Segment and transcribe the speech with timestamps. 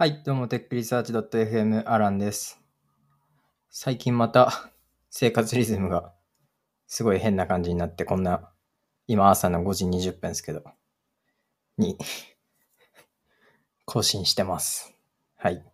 [0.00, 2.62] はい、どうも、テックリサーチ .fm アランです。
[3.68, 4.70] 最近また
[5.10, 6.14] 生活リズムが
[6.86, 8.48] すごい変な感じになって、こんな、
[9.08, 10.62] 今朝の5時20分ですけど、
[11.78, 11.98] に
[13.86, 14.94] 更新してます。
[15.34, 15.64] はい。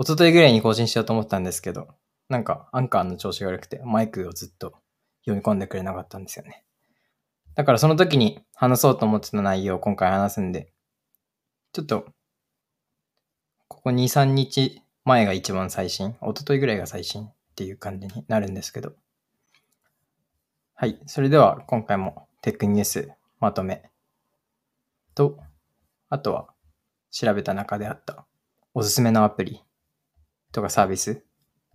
[0.00, 1.86] 一昨日ぐらいに更新しようと思ったんですけど、
[2.28, 4.74] なんかアンカーの調子が悪くて、マイクをずっと
[5.20, 6.64] 読み込んでくれなかったんですよね。
[7.54, 10.72] だからその時に話そうと思ってた内容を今回話すんで、
[11.72, 12.08] ちょっと
[13.68, 18.92] ここ2、3日前が一番最新、一昨日ぐらいが最新っていう感じになるんですけど。
[20.74, 21.00] はい。
[21.06, 23.90] それでは今回もテックニュースまとめ
[25.14, 25.38] と、
[26.08, 26.48] あとは
[27.10, 28.26] 調べた中であった
[28.74, 29.64] おすすめのアプリ
[30.52, 31.24] とかサービス。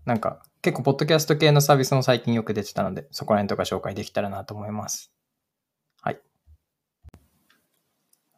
[0.05, 5.11] なんか結構ポッドキャスト系のサービスも最近よく出てたので、そこら辺とか紹介できたらなと思います。
[6.01, 6.21] はい。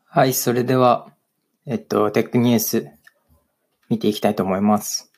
[0.05, 0.33] はい。
[0.33, 1.13] それでは、
[1.65, 3.02] えっと、テックニュース
[3.93, 5.11] 見ていきたいと思います。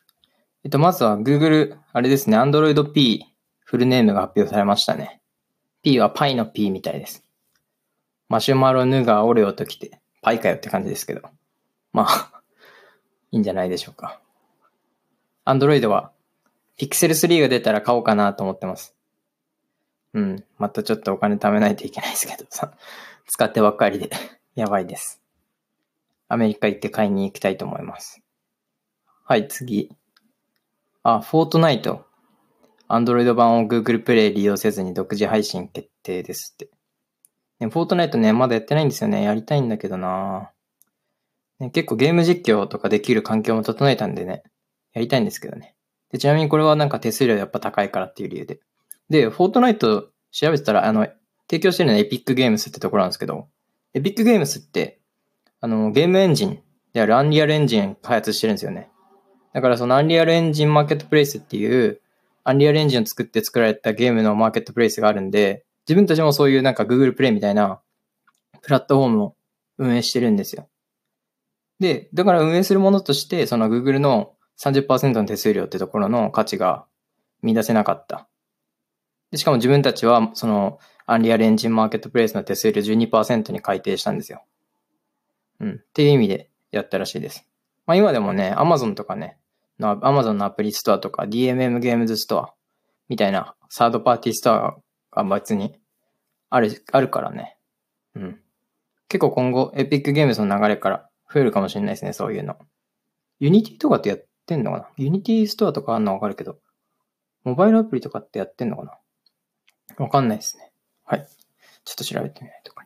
[0.66, 3.26] えっと、まずは Google、あれですね、Android P、
[3.64, 5.22] フルネームが発表されましたね。
[5.82, 7.24] P はパイの P みたいです。
[8.28, 11.22] マシュマロ、ヌガ、オレオときて、パイかよって感じですけど。
[11.94, 12.42] まあ、
[13.32, 14.20] いいんじゃないでしょうか。
[15.46, 16.12] Android は、
[16.78, 18.94] Pixel 3が出たら買おうかなと思ってます。
[20.14, 22.74] うん、またちょっとお金貯めないといけないですけどさ、
[23.26, 24.10] 使ってばっかりで、
[24.56, 25.22] やばいです。
[26.28, 28.25] アメリカ行って買いに行きたいと思います。
[29.28, 29.90] はい、次。
[31.02, 32.06] あ、フォートナイト。
[32.88, 36.70] Android 版を Google Play 利用せずに独自配信決定ですって。
[37.60, 39.24] ね、フォートナイトね、まだやってないんですよね。
[39.24, 40.52] やりたいんだけどな、
[41.60, 44.44] ね、結構ゲーム実況とかできる環境も整えたんでね、
[44.94, 45.74] やりたいんですけどね。
[46.12, 48.60] で、ちなみにこれはなんか手数料やっぱ高いからっていう理由で。
[49.10, 51.08] で、フォートナイト調べてたら、あの、
[51.50, 53.48] 提供してるのはエピックゲームスってところなんですけど、
[53.96, 55.00] エピックゲームスって、
[55.62, 56.62] あの、ゲームエンジン
[56.94, 58.92] であるアンリアルエンジン開発してるんですよね。
[59.56, 62.02] だからそのアンリアルエンジンマーケットプレイスっていう、
[62.44, 67.80] アンリアルエンジンを作って作られたゲームのマーケットプレイスがあるんで、自分たちもそういうなんか Google プレイみたいな
[68.62, 69.36] プラットフォームを
[69.78, 70.68] 運営してるんですよ。
[71.80, 76.86] で、だから運営するものとして、その Google の30%の手数料ってところの価値が
[77.42, 78.28] 見出せなかった。
[79.32, 84.44] でしかも自分たちはそのアンリアルエンジンマーケットプレイスの手数料12%に改定したんですよ。
[85.62, 85.72] うん。
[85.76, 87.48] っていう意味でやったらしいです。
[87.86, 89.38] まあ今でもね、Amazon とかね、
[89.80, 92.54] の Amazon のアプリストアとか DMM ゲームズストア
[93.10, 94.78] みたいなサードパーティーストア
[95.12, 95.78] が別に
[96.50, 97.58] ある、あるからね。
[98.16, 98.40] うん。
[99.08, 102.58] 結構今後、 Epic Games の流れから増えるかもしれないですね、そういうの。
[103.40, 104.90] Unity とかってやってんのかな？
[104.98, 106.58] Unity Store とかあんのわかるけど、
[107.44, 108.98] モバイルアプリとかってやってんのかな？
[109.98, 110.72] わかんないですね。
[111.04, 111.28] はい。
[111.84, 112.86] ちょっと調べてみないとか。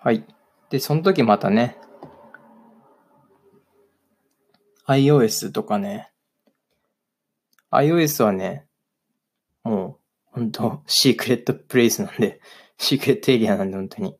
[0.00, 0.24] はい。
[0.70, 1.76] で、その時またね、
[4.88, 6.10] iOS とかね、
[7.70, 8.66] iOS はね、
[9.62, 9.98] も
[10.32, 12.40] う、本当シークレットプレイスなんで、
[12.78, 14.16] シークレットエリアなんで本当に、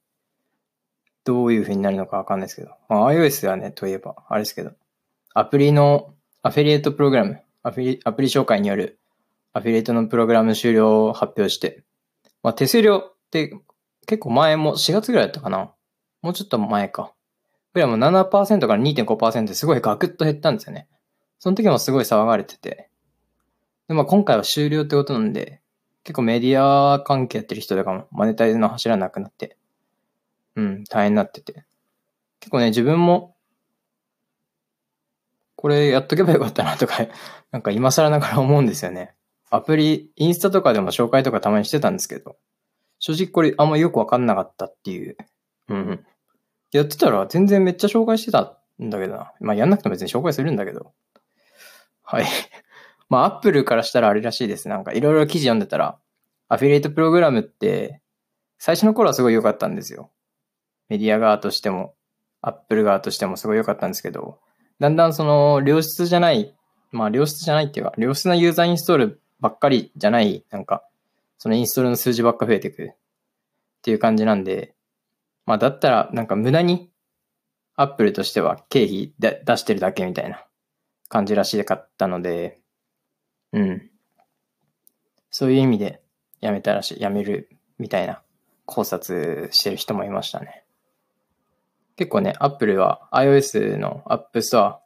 [1.25, 4.73] どういう風になるのかわかんないですけど、まあ、iOS はね、といえば、あれですけど、
[5.33, 8.99] アプリのアフィリエイトプログラム、アフィリアプリ紹介による
[9.55, 11.83] アフィリエイトのプログラム終了を発表して、
[12.43, 13.59] まあ、手数料って
[14.07, 15.73] 結構前も4月ぐらいだったかな。
[16.21, 17.15] もうちょっと前か。
[17.75, 20.89] ぐらいも7%から2.5%すごいガクッと減ったんですよね。
[21.39, 22.91] その時もすごい騒がれてて。
[23.89, 25.61] で、まあ今回は終了ってことなんで、
[26.05, 29.57] 結構メディア関係やってる人とかもマネタイズの柱なくなって、
[30.57, 31.65] うん、大変になってて。
[32.41, 33.37] 結構ね、自分も、
[35.57, 37.07] これやっとけばよかったなとか、
[37.51, 39.15] なんか今更ながら思うんですよね。
[39.51, 42.37] アプリ、インスタとかでも紹介とかたまにしてたんですけど、
[42.99, 45.17] 正直これあんまよくわかんなかったっていう。
[45.69, 46.07] うん。
[46.73, 49.33] やってたら全然めっちゃ紹介してたんだけどな。
[49.41, 50.93] まあやんなくても別に紹介するんだけど。
[52.03, 52.27] はい。
[53.09, 54.69] まあアップルからしたらあれらしいです。
[54.69, 55.99] なんかいろいろ記事読んでたら、
[56.49, 58.01] アフィリエイトプログラムって、
[58.59, 60.11] 最初の頃はすごい良かったんですよ。
[60.89, 61.95] メディア側としても、
[62.41, 64.41] アップル側としてもすごい良かったんですけど、
[64.79, 66.55] だんだんその良質じゃない、
[66.93, 70.85] まあ良質じゃないっていうか、良質なユーザーインストールばっかりじゃない、なんか、
[71.39, 72.95] そのインストールの数字ばっか増えてくっ
[73.83, 74.75] ていう感じなんで、
[75.49, 76.91] まあだったらなんか無駄に
[77.75, 80.45] アップルとしては経費で出してるだけみたいな
[81.09, 82.61] 感じらしかったので、
[83.55, 83.91] うん。
[85.31, 86.03] そういう意味で
[86.43, 87.49] やめたらしい、やめる
[87.79, 88.21] みたいな
[88.67, 90.65] 考察してる人もいましたね。
[91.97, 94.77] 結構ね、アップルは iOS の App Store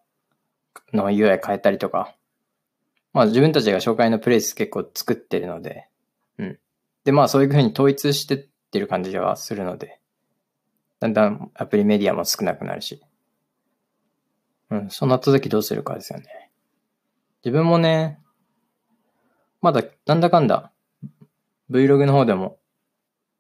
[0.93, 2.15] の UI 変えたりとか、
[3.13, 5.89] まあ自分たちが紹介のプレイス結構作ってるので、
[6.39, 6.59] うん。
[7.03, 8.39] で、まあそういう風に統一してっ
[8.71, 9.99] てる感じはするので、
[11.03, 13.03] だんだんアプリメディアも少なくなるし。
[14.71, 16.51] うん、そうなった時どうするかですよね。
[17.45, 18.21] 自分もね、
[19.61, 20.71] まだなんだかんだ
[21.71, 22.59] Vlog の方でも、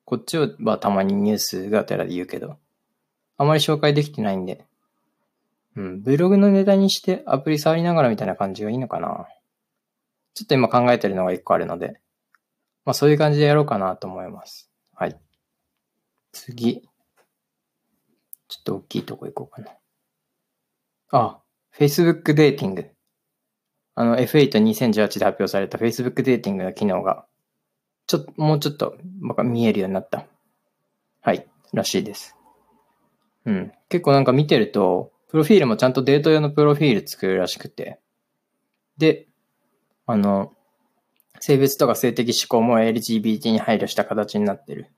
[0.04, 2.58] こっちはたまにニュースがてらで言うけど、
[3.36, 4.66] あまり紹介できてないんで、
[5.76, 9.28] うん、Vlog のネタにしてアプリ触りながらみたいな感じがいいのかな。
[10.34, 12.00] ちょっと今考えてるのが一個あるので、
[12.84, 14.68] まあそういう感じでやろうかなと思います。
[14.94, 15.16] はい。
[16.32, 16.88] 次。
[18.52, 19.70] ちょっと大きいとこ行こうかな。
[21.10, 21.38] あ、
[21.74, 22.86] Facebook デーティング。
[23.94, 27.24] あの F82018 で発表された Facebook デーティングの機能が、
[28.06, 30.26] ちょっと、もうちょっと、ま見えるようになった。
[31.22, 32.36] はい、らしいです。
[33.46, 33.72] うん。
[33.88, 38.00] 結構なんか見てると、プロフィールもちゃんとデート用のプロフィール作るらしくて。
[38.98, 39.28] で、
[40.04, 40.52] あの、
[41.40, 44.92] 性別とか性的指向も LGBT に配慮した形になってる。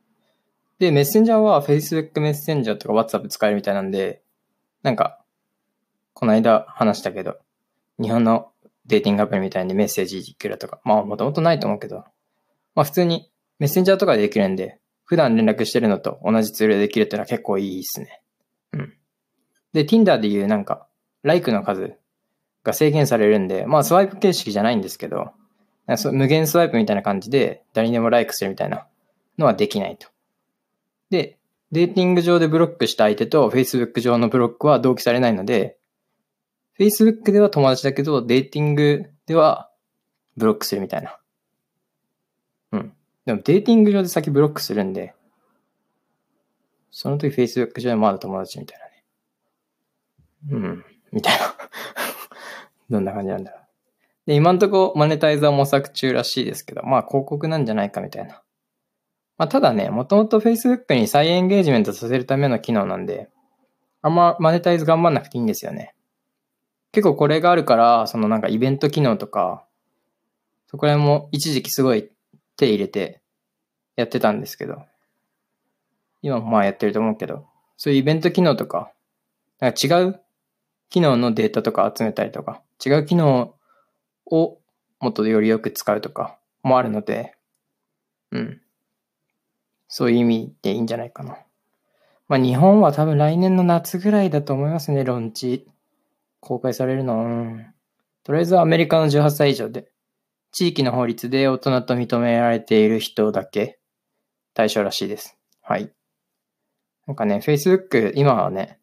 [0.84, 4.22] で、メッセンジャーは Facebook メッセンジャーとか WhatsApp 使えるみたいなんで、
[4.82, 5.18] なんか、
[6.12, 7.38] この間話したけど、
[7.98, 8.52] 日本の
[8.84, 12.04] デーティングアプリみたいにメッセージできるとか、まあもともとないと思うけど、
[12.74, 18.20] まあ普通にメッセンジャーとかでできるんで、普段連絡してるのと同じツールでできるっていうのは結構いいですね。
[18.72, 18.94] うん。
[19.72, 20.86] で、Tinder でいうなんか、
[21.22, 21.96] ライクの数
[22.62, 25.32] が制限されるんで、まあスワイプ形式じゃないんですけど、
[26.12, 28.86] 無限スワイプみたいな感じで誰にでもライクするみたいな
[29.38, 30.13] のはできないと。
[31.14, 31.38] で、
[31.70, 35.78] デーティング上でブロックした相手と Facebook 上のブロックは同期されないので、
[36.76, 39.70] Facebook では友達だけど、デーティングでは
[40.36, 41.16] ブロックするみたいな。
[42.72, 42.92] うん。
[43.26, 45.14] でもデーティング上で先ブロックするんで、
[46.90, 48.80] その時 Facebook 上でまだ友達みたい
[50.50, 50.64] なね。
[50.64, 50.84] うん。
[51.12, 51.54] みたいな。
[52.90, 53.60] どんな感じなんだろう。
[54.26, 58.43] で、今んとこマネタイザー模索中らしいですけど、まあ広告なんじゃないかみたいな。
[59.36, 63.28] まあただね、もともと Facebook に再エンゲージメントさせるための機能なんで、
[64.02, 65.94] あんまマネタイズ頑張んなくていいんですよね。
[66.92, 69.64] 結構これがあるから、そのなんかイベント機能とか、
[70.68, 72.10] そこら辺も一時期すごい
[72.56, 73.20] 手入れて
[73.96, 74.82] やってたんですけど、
[76.22, 77.46] 今もまあやってると思うけど、
[77.76, 78.92] そういうイベント機能とか、
[79.58, 80.20] なんか違う
[80.90, 83.54] 機能のデータとか集めたりとか、違う機能
[84.26, 84.58] を
[85.00, 87.34] もっとよりよく使うとかもあるので、
[88.30, 88.60] うん。
[89.96, 91.38] そういう意味でいいんじゃないかな。
[92.26, 95.68] まあ日本は多分来年の夏ぐらいだと思いますね、ロンチ。
[96.40, 97.66] 公開されるの、うん。
[98.24, 99.92] とりあえずアメリカの18歳以上で、
[100.50, 103.78] 地域の法律で大人と認められている人だけ
[104.52, 105.38] 対象らしいです。
[105.62, 105.92] はい。
[107.06, 108.80] なんかね、Facebook、今はね、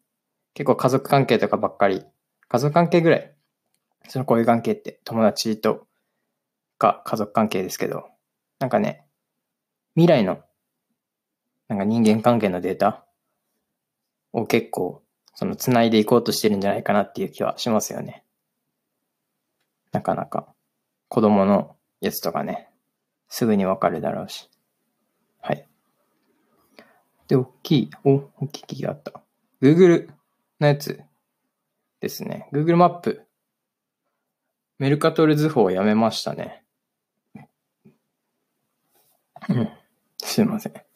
[0.54, 2.06] 結構家族関係とかばっかり、
[2.48, 3.34] 家族関係ぐらい、
[4.08, 5.86] そのこういう関係って友達と
[6.78, 8.08] か家族関係ですけど、
[8.60, 9.04] なんかね、
[9.94, 10.40] 未来の、
[11.72, 13.06] なんか人間関係のデータ
[14.34, 15.02] を結構
[15.34, 18.24] その繋いでいこうとしてるんじゃないかなっていう気はしますよね。
[19.90, 20.52] なかなか
[21.08, 22.68] 子供のやつとかね、
[23.30, 24.50] すぐにわかるだろうし。
[25.40, 25.66] はい。
[27.28, 29.22] で、大きい、お、大きい機器があった。
[29.62, 30.10] Google
[30.60, 31.00] のやつ
[32.00, 32.50] ですね。
[32.52, 33.24] Google マップ。
[34.78, 36.64] メルカトル図法をやめましたね。
[39.48, 39.70] うん。
[40.18, 40.91] すいません。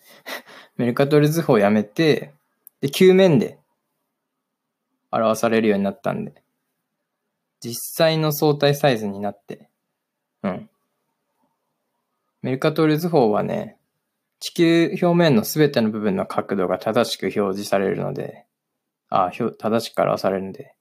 [0.77, 2.33] メルカトル図法をやめて、
[2.81, 3.59] で、球面で
[5.11, 6.43] 表されるようになったんで、
[7.61, 9.69] 実際の相対サイズになって、
[10.43, 10.71] うん。
[12.43, 13.77] メルカトル図法はね、
[14.39, 18.45] 地球表面のすべての部分の角度が正しく表示されるので、
[19.09, 20.75] あ、正しく表されるんで、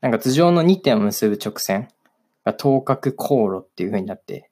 [0.00, 1.88] なんか図上の2点を結ぶ直線
[2.44, 4.50] が等角航路っていう風になって、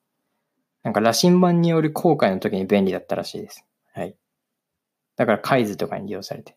[0.82, 3.64] なんか羅針盤による航海の時に便利だったらしいです。
[3.94, 4.14] はい。
[5.16, 6.56] だから海図とかに利用されて。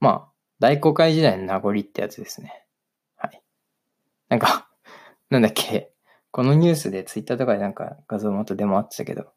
[0.00, 2.66] まあ、大航海時代の名残ってやつですね。
[3.16, 3.42] はい。
[4.28, 4.68] なんか、
[5.30, 5.92] なんだっけ、
[6.30, 9.32] このニュースでツイッターとかでなんか画像もっと出回ってたけど、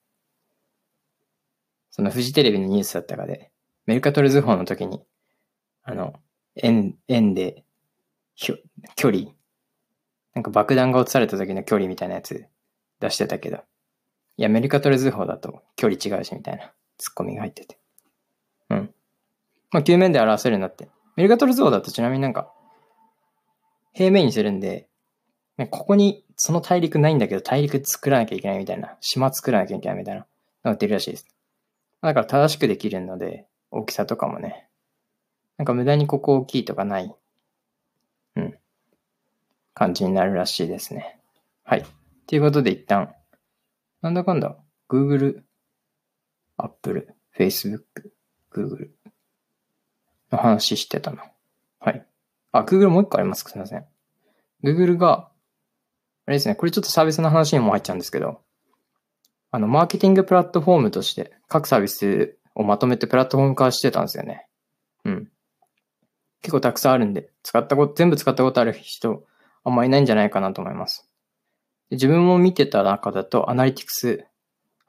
[1.92, 3.52] そのフジテレビのニュースだったかで、
[3.86, 5.04] メルカトル図法の時に、
[5.84, 6.14] あの、
[6.56, 7.64] 円、円で、
[8.36, 8.58] 距
[9.12, 9.32] 離、
[10.34, 12.46] なんか爆弾が落とされた時の距離みたいなやつ
[13.00, 13.58] 出してたけど、
[14.38, 17.83] いや、メルカトル図法だと距離違うしみたいなツッコミが入ってて。
[18.74, 18.94] うん。
[19.72, 20.90] まあ、球面で表せるようになって。
[21.16, 22.52] メルカトル像だとちなみになんか、
[23.94, 24.88] 平面にするんで、
[25.58, 30.26] ねここにその大陸ないんだけど大陸作らなきゃいけないみたいな、島作らなきゃいけないみたいな
[30.64, 31.28] なってるらしいです。
[32.02, 34.68] だから正しくできるので、大きさとかもね、
[35.58, 37.16] なんか無駄にここ大きいとかない、
[38.36, 38.58] うん、
[39.74, 41.20] 感じになるらしいですね。
[41.64, 41.86] はい。
[42.28, 43.14] ということで一旦、
[44.02, 44.58] なんだかんだ、
[44.90, 45.44] Google、
[46.58, 47.84] Apple、Facebook、
[48.54, 48.90] Google、
[50.32, 51.24] の話してたな。
[51.80, 52.06] はい。
[52.52, 53.44] あ、Google もう一個あります。
[53.50, 53.86] すいません。
[54.64, 55.30] Google が、
[56.26, 58.42] あれですね、これちょっとサービスの話にも入っちゃうんですけど、
[59.52, 64.48] あの、マーケティングプラットフォームとして各サービスをまとめてプラットフォーム化してたんですよね。
[65.06, 65.30] うん。
[66.42, 69.26] 結構たくさんあるんで、使ったこと、全部使ったことある人、
[69.64, 71.08] あんまいないんじゃないかなと思います。
[71.92, 74.26] 自分も見てた中だと、アナリティクス、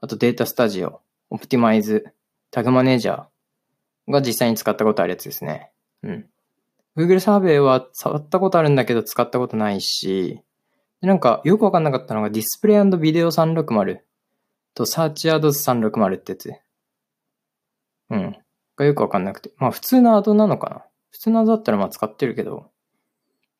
[0.01, 2.07] あとデータスタジオ、オプティマイズ、
[2.51, 3.34] タグマネージャー
[4.09, 5.71] が実際に使ったことあるやつですね。
[6.03, 6.27] うん。
[6.97, 10.41] Google サーベイは触ったことあるんだけど使ったことないし、
[11.01, 13.99] でなんかよくわかんなかったのがディスプレイビデオ360
[14.75, 16.53] とサーチアドズ360ってやつ。
[18.11, 18.37] うん。
[18.77, 19.53] がよくわかんなくて。
[19.57, 20.85] まあ普通のアドなのかな。
[21.11, 22.71] 普通のアドだったらまあ使ってるけど、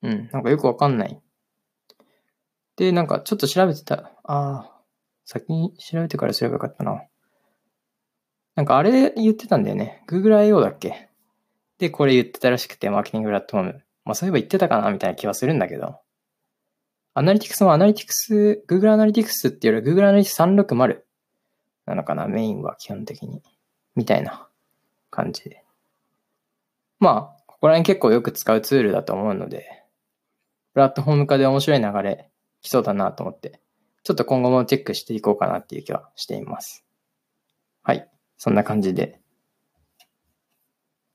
[0.03, 0.29] うん。
[0.33, 1.21] なんかよくわかんない。
[2.77, 4.13] で、なんかちょっと調べてた。
[4.25, 4.81] ああ、
[5.25, 7.03] 先に調べてからすればよかったな。
[8.55, 10.05] なんかあれ言ってたんだよね。
[10.09, 10.61] Google I.O.
[10.61, 11.09] だっけ？
[11.79, 13.85] で、これ言ってたらしくて、マーケティングプラットフォーム。
[14.05, 15.97] まあそういえば言ってたかなみたいな気はするんだけど。
[17.15, 20.99] アナリティクスもアナリティクス、Google アナリティクスっていうより Google アナリティクス360
[21.87, 23.43] なのかなメインは基本的に。
[23.97, 24.49] みたいな
[25.11, 25.65] 感じで。
[26.99, 29.85] まあ、ここら辺結構よく使うツールだと思うので、
[30.73, 32.29] プラットフォーム化で面白い流れ
[32.63, 33.61] 来そうだなと思って、
[34.03, 36.85] ちょっと今後もチェックしていこうかなっていう気はしています。
[37.83, 38.09] はい。
[38.37, 39.21] そんな感じで、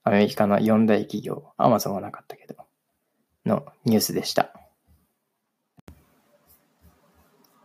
[0.03, 2.55] アメリカの4大企業、アマゾンはなかったけど、
[3.45, 4.53] のニュースでした。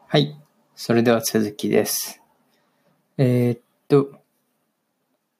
[0.06, 0.38] はい。
[0.76, 2.20] それでは続きです。
[3.16, 4.12] えー、っと、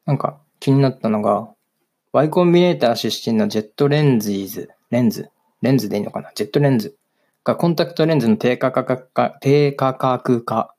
[0.07, 1.49] なんか気になったのが、
[2.13, 5.31] Y コンビネーター出身のジェットレンズイズ、レンズ、
[5.63, 6.31] レンズでいいのかな？
[6.35, 6.97] ジェットレンズ
[7.43, 10.75] がコンタクトレンズの低価格化、低価格化、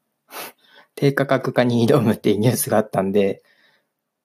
[0.96, 3.42] 低価格化に挑むっていうニュースがあったんで、で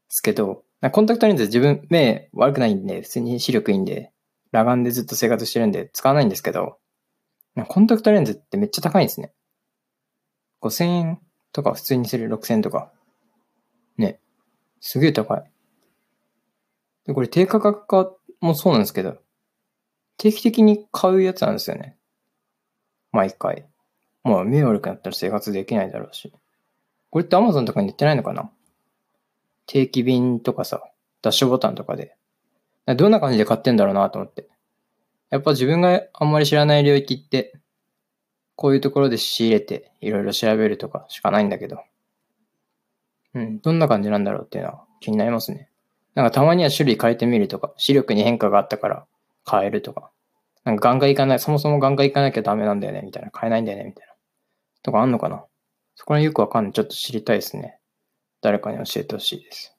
[0.08, 4.12] すけど、コンタクトレンズ自分目悪くないんで、普通に視力いいんで、
[4.52, 6.78] 裸眼でずっと生活してるんで使わないんですけど、
[7.68, 9.32] コンタクトレンズってめっちゃ高いんですね。
[10.62, 11.20] 5000円
[11.52, 12.92] とか普通にする6000円とか。
[13.98, 14.20] ね。
[14.80, 15.50] すげえ高い。
[17.06, 19.18] で、これ低価格化もそうなんですけど、
[20.16, 21.96] 定期的に買うやつなんですよね。
[23.12, 23.66] 毎回。
[24.22, 26.32] まあ、目悪くなったら生活できないだろうし。
[27.10, 28.50] これって Amazon とかに売ってないのかな？
[29.66, 30.82] 定期便とかさ、
[31.22, 32.16] ダッシュボタンとかで。
[32.96, 34.48] どんな感じで買ってんだろうなと思って。
[35.30, 37.54] やっぱ自分があんまり知らない領域って、
[38.56, 41.80] こういうところで仕入れていろいろ調べるとかしかないんだけど。
[43.34, 45.68] うん、どんな感じなんだろうっていうのは気になりますね。
[46.14, 49.06] なんかたまには種類変えてみるとか、視力に変化があったから
[49.48, 50.10] 変えるとか。
[50.64, 53.30] なんかガンガンいかない、そもそもガンガンいかなきゃダメなんだよね、みたいな。
[53.30, 54.14] 買えないんだよね、みたいな。
[54.82, 55.44] とかあんのかな？
[56.00, 56.72] そこらよくわかんない。
[56.72, 57.78] ちょっと知りたいですね。
[58.40, 59.76] 誰かに教えてほしいです。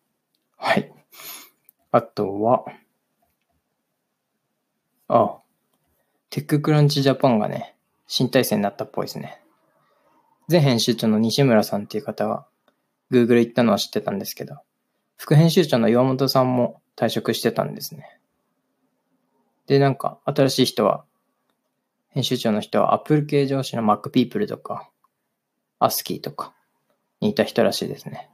[0.55, 0.93] はい。
[1.91, 2.63] あとは、
[5.07, 5.39] あ、
[6.29, 7.75] テッククランチジャパンがね、
[8.05, 9.41] 新体制になったっぽいですね。
[10.47, 12.45] 前編集長の西村さんっていう方は、
[13.09, 14.57] Google 行ったのは知ってたんですけど、
[15.17, 18.19] 副編集長の岩本さんも退職してたんですね。
[19.65, 21.03] で、なんか、新しい人は、
[22.09, 24.87] 編集長の人は Apple 系上司の MacPeople とか、
[25.81, 26.53] ASCII とか
[27.19, 28.29] にいた人らしいですね。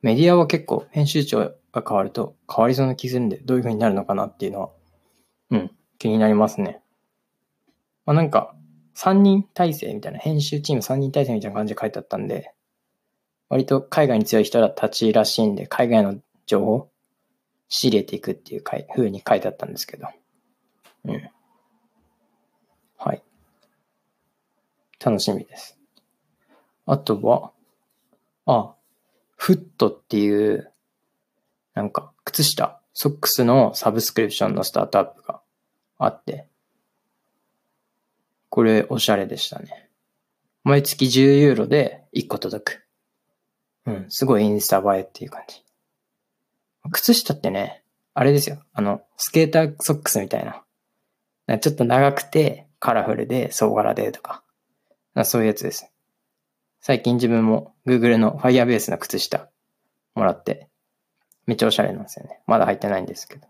[0.00, 1.38] メディアは結構編集長
[1.72, 4.70] が変わると変わりそうな気するんで、どういう風になるのかなっていうのは、
[5.50, 6.80] うん、気になりますね。
[8.06, 8.54] まあなんか、
[8.94, 12.52] 3人体制みたいな、編集チーム3人体制みたいな感じで書いてあったんで、
[13.48, 16.90] 割と海外に強い人たちらしいんで、海外の情報を
[17.68, 20.08] 仕入れていくっていう風に書いてあったんですけど。
[21.04, 21.30] うん。
[22.96, 23.22] はい。
[25.04, 25.77] 楽しみです。
[26.90, 27.52] あとは、
[28.46, 28.74] あ、
[29.36, 30.72] フットっていう、
[31.74, 35.42] なんか、靴下、ソックスのサブスクリプションのスタートアップが
[35.98, 36.48] あって、
[38.48, 39.90] これおしゃれでしたね。
[40.64, 42.86] 毎月10ユーロで1個届く。
[43.84, 45.62] うん、すごいインスタ映えっていう感じ。
[46.90, 48.62] 靴下ってね、あれですよ。
[48.72, 50.64] あの、スケーターソックスみたいな。
[51.46, 54.42] なちょっと長くて、カラフルで、総柄でとか。
[55.24, 55.92] そういうやつです。
[56.88, 59.50] 最近自分も Google の Firebase の靴下
[60.14, 60.70] もらって、
[61.44, 62.40] めっちゃおしゃれなんですよね。
[62.46, 63.46] まだ入ってないんですけど。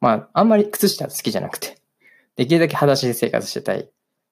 [0.00, 1.78] まあ、あんまり靴下好きじゃなくて、
[2.36, 3.90] できるだけ裸足で生活してたい。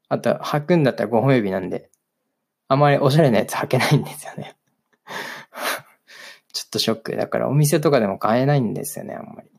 [0.09, 1.91] あと、履くんだったら5本指なんで、
[2.69, 4.55] あんまりおしゃれなやつ履けないんですよね。
[6.55, 7.17] ちょっとショック。
[7.17, 9.51] だからお店とかでも買えないんですよね、あんまり。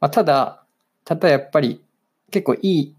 [0.00, 0.64] まあ、ただ、
[1.04, 1.80] ただやっぱり
[2.32, 2.96] 結構いい、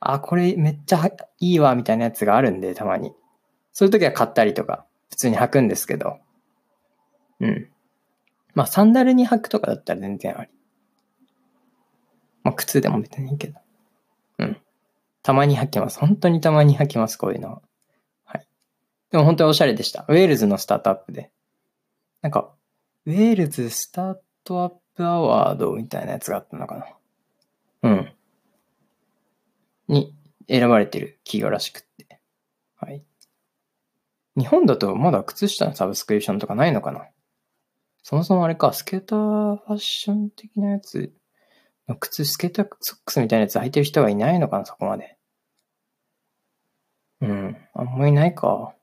[0.00, 3.14] あ、これめっちゃいいわ、みたいなやつがあるんで、たまに。
[3.76, 6.16] そういう時は買ったりとか、普通に履くんですけど。
[7.40, 7.68] うん。
[8.54, 10.50] まあサンダルに履くとかだったら全然あり。
[12.42, 13.60] まあ靴でも別にいいけど。
[14.38, 14.56] うん。
[15.22, 15.98] たまに履きます。
[15.98, 17.62] 本当にたまに履きます、こういうのは。
[18.24, 18.48] はい。
[19.10, 20.06] でも本当におしゃれでした。
[20.08, 21.30] ウェールズのスタートアップで。
[22.22, 22.54] なんか、
[23.04, 26.96] ウェールズスタートアップアワードみたいなやつがあったのか
[27.82, 27.90] な。
[27.90, 28.12] うん。
[29.88, 30.14] に
[30.48, 32.20] 選ばれてる企業らしくって。
[32.76, 33.04] はい。
[34.36, 37.06] 日本だとまだ靴下のサブスクリプションとかないのかな？
[38.02, 41.12] そもそもあれか、スケーターファッション的なやつ、
[42.00, 45.16] 靴、スケーターソックスみたいなやつ履いてる人がいないのかな、そこまで。
[47.20, 48.74] うん、あんまりないか。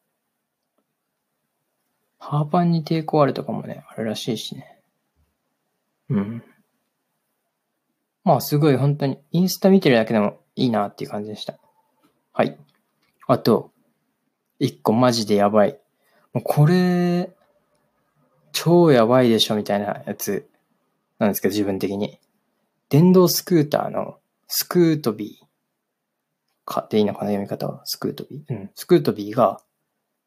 [2.17, 4.79] ハーパンに抵抗あるとかもね、あるらしいしね。
[6.09, 6.43] うん。
[8.23, 11.59] まあ、すごい本当に、インスタ見てるだけでもいいなっていう感じでした。
[12.31, 12.57] はい。
[13.27, 13.72] あと、
[14.59, 15.79] 一個マジでやばい。
[16.33, 17.31] もうこれ、
[18.51, 20.47] 超やばいでしょみたいなやつ
[21.19, 22.19] なんですけど、自分的に。
[22.89, 25.45] 電動スクーターのスクートビー。
[26.65, 27.81] かっていいのかな読み方は。
[27.85, 28.53] スクートビー？
[28.53, 28.71] うん。
[28.75, 29.65] スクートビーが、っ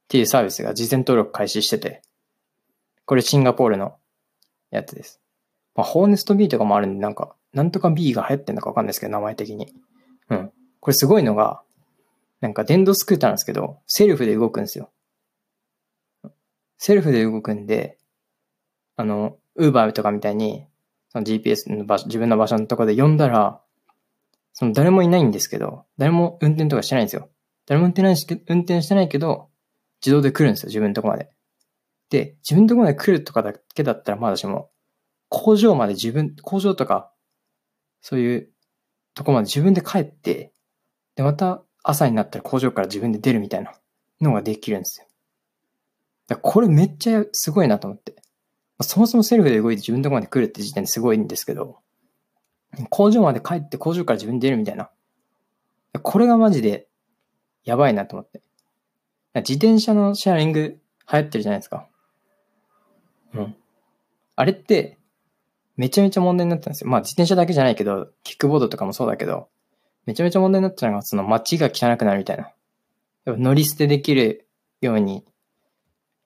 [0.08, 2.02] ていうサービスが事前登録開始してて、
[3.04, 3.96] これシンガポールの
[4.70, 5.20] やつです。
[5.74, 9.72] まあ、ホーネストビーとかもあるんで、なんか、なんとか B が流行ってんのかわかんないですけど、名前的に。
[10.30, 10.52] うん。
[10.80, 11.62] これすごいのが、
[12.40, 14.90] なんか電動スクーターなんですけど、セルフで動くんですよ。
[16.78, 17.98] セルフで動くんで、
[18.96, 20.66] あの、ウーバーとかみたいに、
[21.08, 23.60] その GPS の場所、自分の場所のとこで呼んだら、
[24.52, 27.30] その誰もいないんですけど、誰も運転とかしてないんですよ。
[27.66, 29.48] 誰も運転ないし、運転してないけど、
[30.04, 31.30] 自動で来るんですよ、自分のとこまで。
[32.10, 34.70] で、自分のとこまで来るとかだけだったらまだしも、
[35.28, 37.12] 工場まで自分、工場とか、
[38.00, 38.50] そういう
[39.14, 40.52] とこまで自分で帰って、
[41.16, 43.72] で、また朝になったら工場から自分で出るみたいな
[44.20, 45.06] のができるんですよ。
[46.26, 48.16] だこれめっちゃすごいなと思って。
[48.80, 51.78] そもそもセルフで動いて自分のとこまで来るって時点ですごいんですけど、
[52.90, 54.90] 工場まで帰って工場から自分で出るみたいな。
[56.02, 56.88] これがマジで
[57.64, 58.42] やばいなと思って。
[59.36, 61.86] 自転車のシェアリング流行ってるじゃないですか。
[63.32, 63.56] うん。
[64.34, 64.98] あれって、
[65.76, 66.90] めちゃめちゃ問題になったんですよ。
[66.90, 69.48] まあ自転車だけじゃないけど、キックボードとかもそうだけど、
[70.06, 72.52] めちゃめちゃ問題になったのが、その街が汚くなるみたいな。
[73.26, 74.46] 乗り捨てできる
[74.80, 75.24] ように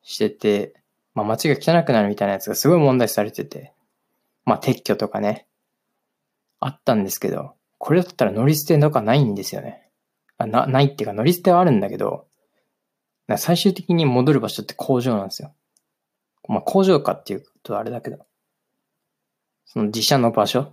[0.02, 0.74] してて、
[1.14, 3.72] まあ街が汚くなるみたいなやつがすごい問題視されてて、
[4.44, 5.46] まあ撤去とかね、
[6.60, 9.88] あったんですけど、これだったら乗り捨てとかないんですよね。
[10.36, 12.26] あなないっていうか乗り捨てはあるんだけど、
[13.38, 15.54] 最終的に戻る場所って工場なんですよ。
[16.48, 18.26] まあ工場かっていうとあれだけど、
[19.64, 20.72] その自社の場所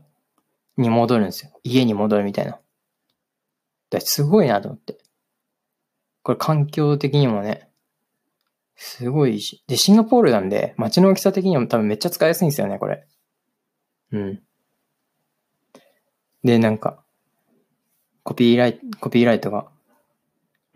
[0.76, 1.52] に戻るんですよ。
[1.64, 2.60] 家に戻るみたいな。
[3.90, 4.98] だすごいなと思って。
[6.24, 7.70] これ環境的にもね、
[8.76, 9.64] すごいし。
[9.68, 13.08] で、シンガポールなんで、街の大きさ的にも多分めっちゃ使いやすいんですよね、これ。
[14.12, 14.44] うん。
[16.44, 17.04] で、なんか、
[18.24, 19.68] コピーライト、コピーライトが、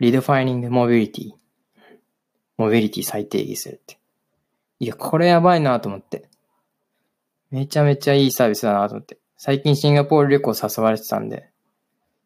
[0.00, 1.32] redefining mobility。
[2.58, 3.98] モビリティ再定義するって。
[4.78, 6.28] いや、これやばいなと思って。
[7.50, 9.18] めちゃめちゃいいサービスだなと思って。
[9.36, 11.51] 最近シンガポール旅行誘われてたんで、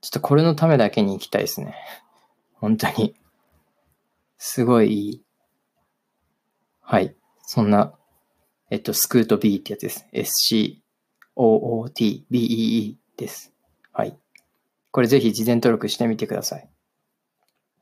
[0.00, 1.74] ちょっとこれのためだけに行きたいですね。
[2.54, 3.16] 本当に。
[4.38, 5.22] すごいいい。
[6.80, 7.16] はい。
[7.42, 7.94] そんな、
[8.70, 10.06] えっと、スクート B ってやつです。
[11.36, 13.52] SCOOTBEE です。
[13.92, 14.18] はい。
[14.92, 16.68] これぜひ事前登録してみてください。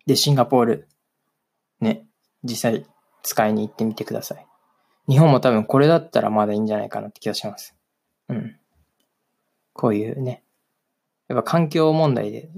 [0.07, 0.88] で、シンガポール、
[1.81, 2.07] ね、
[2.42, 2.87] 実際
[3.22, 4.46] 使いに行ってみてください。
[5.09, 7.74] 日本も多分これだったらまだいいんじゃないかなって気がします。
[8.29, 8.57] うん。
[9.72, 10.42] こういうね。
[11.28, 12.50] やっぱ環境問題で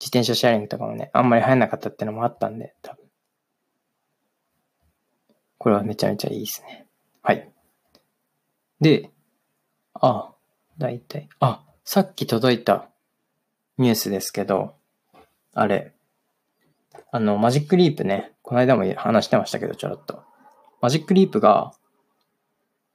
[0.00, 3.04] 自転車シェアリングとかもね、あんまり流行んなかったってのもあったんで、多分。
[5.58, 6.86] これはめちゃめちゃいいですね。
[7.22, 7.50] はい。
[8.80, 9.10] で、
[9.92, 10.32] あ、
[10.78, 12.88] だいたい、あ、さっき届いた
[13.76, 14.74] ニュースですけど、
[15.52, 15.92] あれ、
[17.12, 20.22] あの、マジックリープね、この間も話してましたけど、ちょろっと。
[20.80, 21.74] マジックリープが、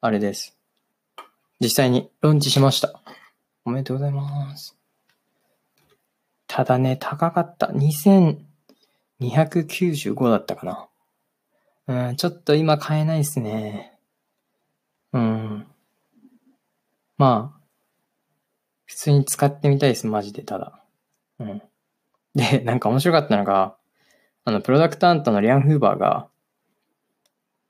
[0.01, 0.57] あれです。
[1.59, 2.99] 実際にローンチしました。
[3.65, 4.77] おめでとうございます。
[6.45, 7.65] ただね、高かった。
[7.67, 10.89] 2295だったか
[11.87, 11.87] な。
[11.87, 13.97] うん、ちょっと今買えないですね。
[15.13, 15.65] うん。
[17.17, 17.59] まあ、
[18.85, 20.79] 普通に使ってみたいです、マジで、ただ。
[21.39, 21.61] うん。
[22.35, 23.75] で、なんか面白かったのが、
[24.43, 26.27] あの、プロダクトアントのリアン・フーバーが、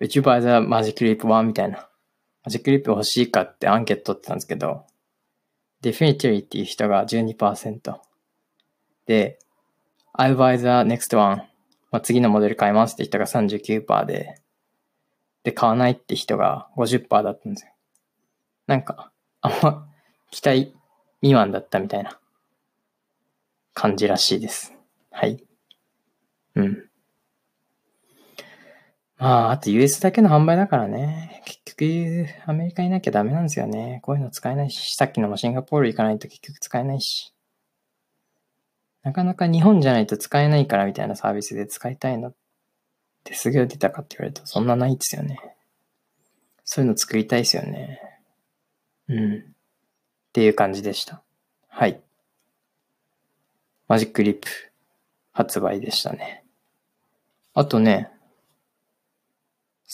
[0.01, 1.43] Would you buy the Magic Leap 1?
[1.43, 1.87] みたいな。
[2.43, 4.85] マジックリップ欲しいかってアンケート取ってたんですけど、
[5.81, 7.95] Definitely っていう人が12%。
[9.05, 9.39] で、
[10.17, 11.43] I'll buy the next one.
[11.91, 14.41] まあ、次のモデル買いますって人が39%で、
[15.43, 17.71] で買わないって人が50%だったんですよ。
[18.67, 19.11] なんか、
[19.41, 19.87] あんま
[20.31, 20.73] 期待
[21.21, 22.19] 未満だったみたいな
[23.73, 24.73] 感じらしいです。
[25.11, 25.43] はい。
[26.55, 26.89] うん。
[29.17, 31.41] まあ、あと US だけの販売だからね。
[31.45, 33.99] 結局、アメリカいなきゃダメなんですよね。
[34.03, 37.33] こういうの使えないし、さっきのもシンガポール行かないと結局使えないし。
[39.03, 42.33] なかなか日本じゃないと使えないからみたいなサービスで使いたいのっ
[43.23, 45.37] てすぐ出たかって言われるとそんなないですよね。
[46.63, 47.99] そういうの作りたいですよね。
[49.07, 49.35] うん。
[49.35, 49.41] っ
[50.33, 51.21] ていう感じでした。
[51.67, 52.01] はい。
[53.87, 54.47] マジックリップ
[55.33, 56.43] 発売でしたね。
[57.53, 58.09] あとね、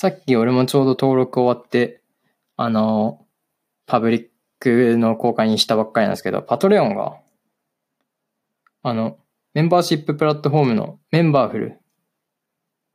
[0.02, 2.02] さっき俺もちょうど登録終わって、
[2.58, 3.24] あの、
[3.86, 4.28] パブリッ
[4.60, 7.20] クの公開にしたばっかりなんですけど、パトレオンが、
[8.82, 9.20] あの、
[9.54, 11.80] メンバーシッププラットフォームのメンバーフルっ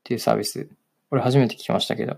[0.02, 0.68] ていうサービス、
[1.08, 2.16] これ初めて聞きましたけど、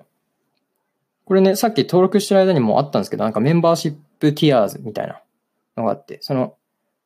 [1.27, 5.21] これね、さっき登録してる間にもあったんですけど、なんかメンバーシップティアーズみたいな
[5.77, 6.57] のがあって、その、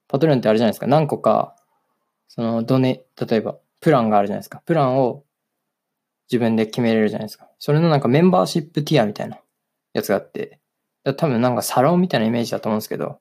[0.06, 1.56] パトレオンってあれじゃないですか、何個か、
[2.28, 4.62] その、ドネ、例えば、プランがあるじゃないですか。
[4.66, 5.24] プランを
[6.32, 7.46] 自分で決めれるじゃないですか。
[7.58, 9.38] それのなんかメンバーシップティアみたいな
[9.92, 10.58] やつがあって、
[11.18, 13.20] 多分なんかサロンみたいなイメージだと思うんですけど、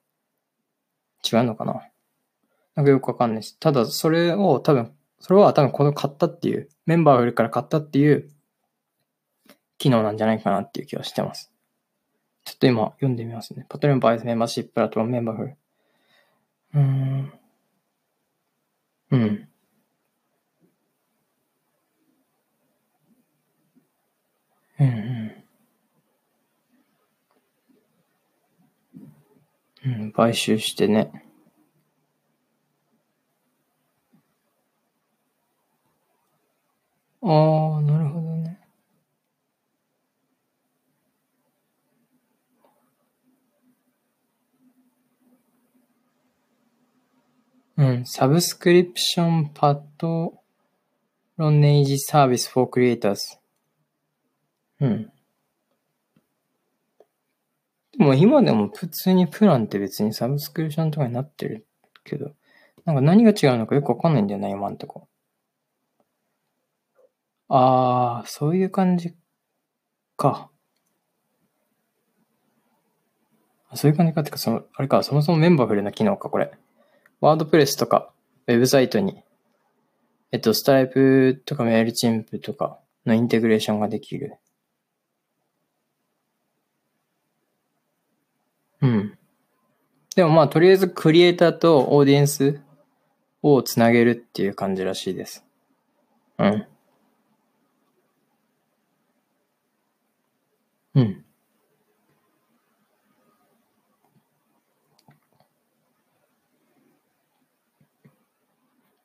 [1.29, 1.81] 違うのかな？
[2.75, 3.59] なんかよくわかんないです。
[3.59, 8.29] ただそれを多分、それは多分この買ったっていう、メンバーがいるから買ったっていう
[9.77, 11.51] 機能なんじゃないかなっていう気はしてます。
[12.45, 13.65] ちょっと今読んでみますね。
[13.67, 15.57] パトレンバイスメンバーシッププラットフォームメンバーフル。
[16.73, 17.33] うーん。
[19.11, 19.49] うん。
[24.81, 25.31] うん
[29.85, 30.11] うん。
[30.11, 31.11] 買収してね。
[37.21, 38.59] ああ、なるほどね。
[47.77, 50.33] うん、サブスクリプションパッド
[51.37, 53.40] ロネージサービス for creators。
[54.81, 55.11] うん。
[57.97, 61.67] でも今でも普通にプランって別にサブスクリプションとかになってる
[62.03, 62.31] けど、
[62.85, 65.07] なんか何が違うのかよくわかんないんだよな、今んとこ。
[67.47, 69.13] ああ、そういう感じ
[70.17, 70.49] か。
[73.73, 76.51] そういう感じかってか、その、あれか、そもそもメンバーフルな機能か、これ。
[77.19, 78.11] ワードプレスとか、
[78.47, 79.21] ウェブサイトに、
[80.31, 84.37] えっと、スタイプとかメールチンプとかのインテグレーションができる。
[88.81, 89.17] うん。
[90.21, 92.61] でもまあ、とりあえずクリエイターとオーディエンス
[93.41, 95.43] をつなげるっていう感じらしいです。
[96.37, 96.67] うん。
[100.93, 101.25] うん。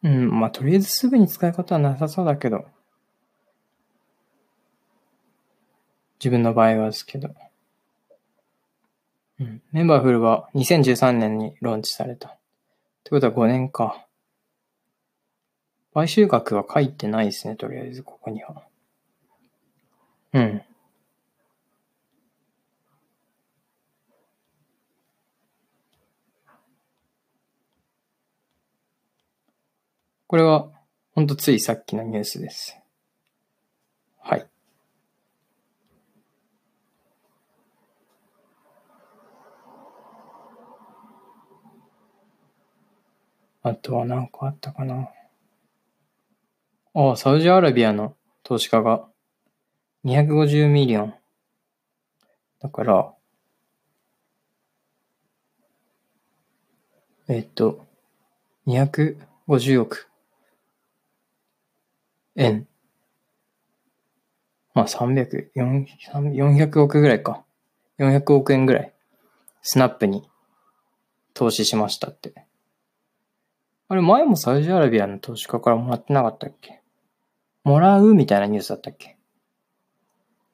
[0.02, 2.66] うん、まあ、とりあえずすぐに使い方はなさそうだけど。
[6.20, 7.30] 自分の場合はですけど。
[9.40, 9.62] うん。
[9.72, 12.28] メンバーフルは2013年にローンチされた。
[12.28, 12.38] っ
[13.04, 14.06] てことは5年か。
[15.94, 18.62] 買収額は書いてないですね、とりあえずここには。
[20.32, 20.62] うん。
[30.26, 30.68] これは、
[31.14, 32.76] ほんとついさっきのニュースです。
[34.18, 34.46] はい。
[43.68, 45.10] あとは何かあったかな。
[46.94, 49.08] ああ、サウジアラビアの投資家が
[50.04, 51.14] 250ミリオン。
[52.60, 53.12] だから、
[57.26, 57.84] えっと、
[58.68, 60.08] 250億
[62.36, 62.68] 円。
[64.74, 67.42] まあ300、400億ぐらいか。
[67.98, 68.92] 400億円ぐらい。
[69.60, 70.22] スナップに
[71.34, 72.45] 投資しましたって。
[73.88, 76.80] あれ前もサウジアラビアの投資家からもらってなかったっけ？
[77.64, 79.16] もらうみたいなニュースだったっけ？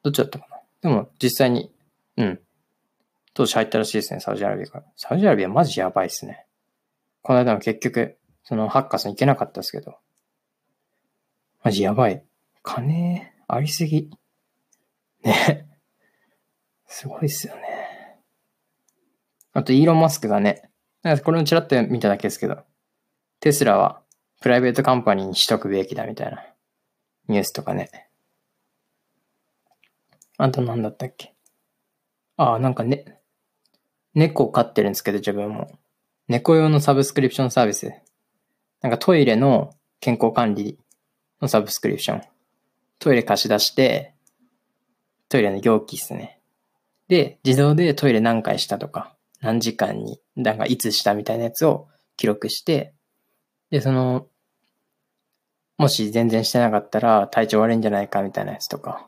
[0.03, 0.57] どっちだったかな？
[0.81, 1.71] でも実際に、
[2.17, 2.39] うん。
[3.33, 4.85] 投資入ったらしいですね、サウジアラビアから。
[4.95, 6.45] サウジアラビアマジやばいっすね。
[7.23, 9.95] この間も結局、そのハッカーさん行けなかったですけど。
[11.63, 12.23] マジやばい。
[12.61, 14.11] 金ありすぎ。
[15.23, 15.65] ね。
[16.85, 17.61] すごいっすよね。
[19.53, 20.69] あと、イーロン・マスクがね、
[21.23, 22.63] これもちらっと見ただけですけど、
[23.43, 23.99] テスラは
[24.39, 26.45] プライベートカンパニーにしとくべきだみたいな
[27.27, 28.07] ニュースとかね。
[30.37, 31.33] あと何だったっけ？
[32.37, 33.19] ああ、なんかね、
[34.13, 35.77] 猫を飼ってるんですけど自分も。
[36.29, 37.91] 猫用のサブスクリプションサービス。
[38.81, 40.79] なんかトイレの健康管理
[41.41, 42.21] のサブスクリプション。
[42.97, 44.15] トイレ貸し出して、
[45.27, 46.39] トイレの容器っすね。
[47.09, 52.93] で、自動でトイレ何回したとか、何時間に、なんかいつしたみたいなやつを記録して、
[53.73, 54.27] で、その、
[55.79, 59.07] もし全然してなかったら体調悪いんじゃないかみたいなやつとか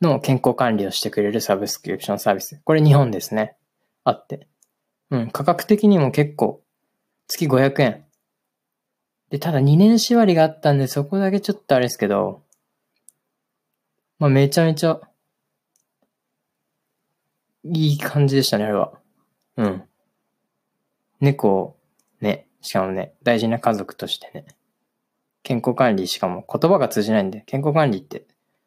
[0.00, 2.60] の健康管理をしてくれるサブスクリプションサービス。
[2.64, 3.56] これ日本ですね。
[4.02, 4.48] あって。
[5.12, 6.60] うん、価格的にも結構
[7.28, 8.04] 月500円。
[9.30, 12.42] で、ただ2年縛りがあったんでそこだけちょっとあれですけど、
[14.18, 15.00] まあめちゃめちゃ
[17.62, 18.92] いい感じでしたね、あれは。
[19.56, 19.84] うん。
[21.20, 21.76] 猫
[22.20, 24.46] ね、しかもね、大事な家族としてね。
[25.42, 28.26] 健康管理、しかも言葉が通じないんで、健康管理って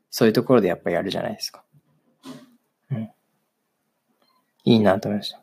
[0.09, 1.63] そういうところでやっぱやるじゃないですか。
[2.91, 3.09] うん。
[4.63, 5.41] いいなと思いました。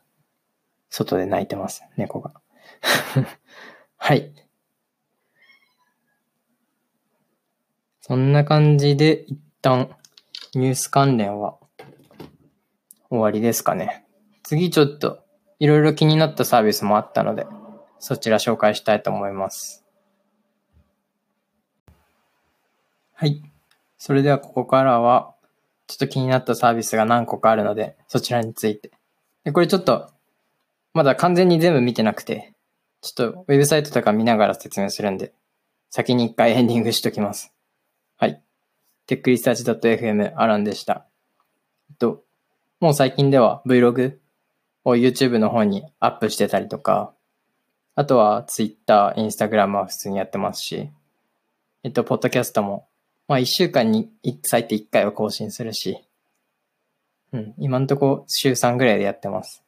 [0.89, 2.33] 外で泣いてます、猫が。
[3.97, 4.31] はい。
[8.01, 9.95] そんな感じで一旦
[10.55, 11.57] ニュース関連は
[13.09, 14.05] 終わりですかね。
[14.43, 15.23] 次ちょっと
[15.59, 17.45] いろいろ気になったサービスもあったので、
[17.99, 19.85] そちら紹介したいと思います。
[23.13, 23.43] はい。
[23.97, 25.35] それではここからは、
[25.87, 28.91] ちょっと気になったサービスが何個かあるので、そちらについて。
[29.43, 30.09] で、これちょっと、
[30.93, 32.53] まだ完全に全部見てなくて、
[33.01, 35.33] ちょっとウェブサイトとか見ながら説明するんで、
[35.89, 37.53] 先に一回エンディングしときます。
[38.17, 38.41] はい。
[39.07, 41.05] techresearch.fm アランでした。
[41.89, 42.23] えっと、
[42.79, 44.17] もう最近では Vlog
[44.85, 47.13] を YouTube の方にアップしてたりとか、
[47.99, 50.89] あとは Twitter、Instagram は普通にやってますし、
[51.83, 52.87] えっと、ポッドキャストも
[53.27, 54.09] まあ一週間に
[54.43, 55.97] 最低一回は更新するし、
[57.33, 59.65] うん、今んとこ週3ぐらいでやってます。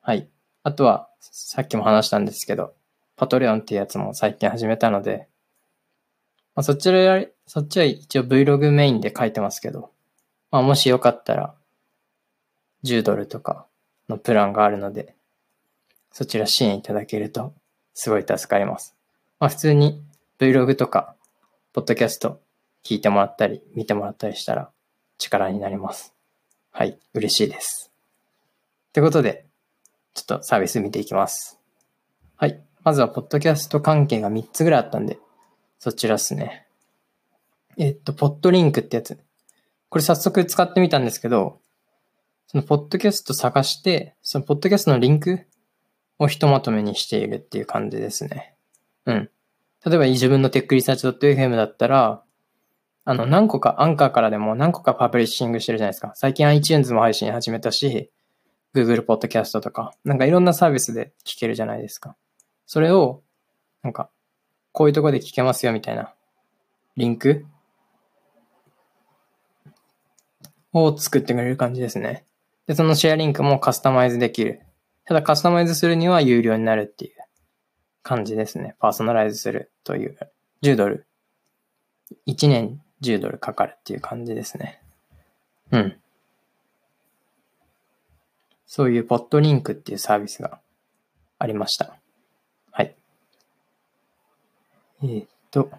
[0.00, 0.28] はい。
[0.64, 2.74] あとは、さっきも話したんですけど、
[3.14, 5.28] パトレオンっていうやつも最近始めたので、
[6.56, 9.92] まあ、そちら、そっちは一応 Vlog メインで書いてますけど、
[10.50, 11.54] まあもしよかったら、
[12.82, 13.66] 10ドルとか
[14.08, 15.15] のプランがあるので、
[16.16, 17.52] そちら支援いただけると
[17.92, 18.96] すごい助かります。
[19.38, 20.02] まあ普通に
[20.38, 21.14] Vlog とか、
[21.74, 22.40] ポッドキャスト
[22.82, 24.70] 聞いてもらったり、見てもらったりしたら
[25.18, 26.14] 力になります。
[26.70, 27.92] はい、嬉しいです。
[28.88, 29.44] ってことで、
[30.14, 31.60] ちょっとサービス見ていきます。
[32.36, 32.62] はい。
[32.82, 35.18] まずは、ポッドキャスト関係が3つぐらいあったんで、
[35.78, 36.66] そちらっすね。
[37.76, 39.18] えっと、 Podlink ってやつ。
[39.90, 41.60] これ早速使ってみたんですけど、
[42.46, 45.46] そのポッドキャスト探して、そのポッドキャストのリンク
[46.18, 48.54] をひとまとめにしているっていう感じですね。
[49.04, 49.30] うん。
[49.84, 52.22] 例えば自分のテックリサーチ .fm だったら、
[53.04, 56.12] あの、何個か、アンカーからでも何個か publishing してるじゃないですか。
[56.16, 58.10] 最近 iTunes も配信始めたし、
[58.74, 62.16] Google Podcast とか、なんかいろんなサービスで聞けるじゃないですか。
[62.66, 63.22] それを、
[63.84, 64.10] なんか、
[64.72, 66.14] こういうとこで聞けますよみたいな、
[66.96, 67.46] リンク
[70.72, 72.24] を作ってくれる感じですね。
[72.66, 74.65] で、そのシェアリンクもカスタマイズできる。
[75.06, 77.12] ただカスタマイズするには有料になるっていう
[78.02, 78.74] 感じですね。
[78.80, 80.18] パーソナライズするという。
[80.62, 81.06] 10ドル。
[82.26, 84.82] 1年10ドルかかるっていう感じですね。
[85.70, 85.96] うん。
[88.66, 90.60] そういう Podlink っていうサービスが
[91.38, 91.96] ありました。
[92.72, 92.94] はい。
[95.02, 95.70] えー、っと。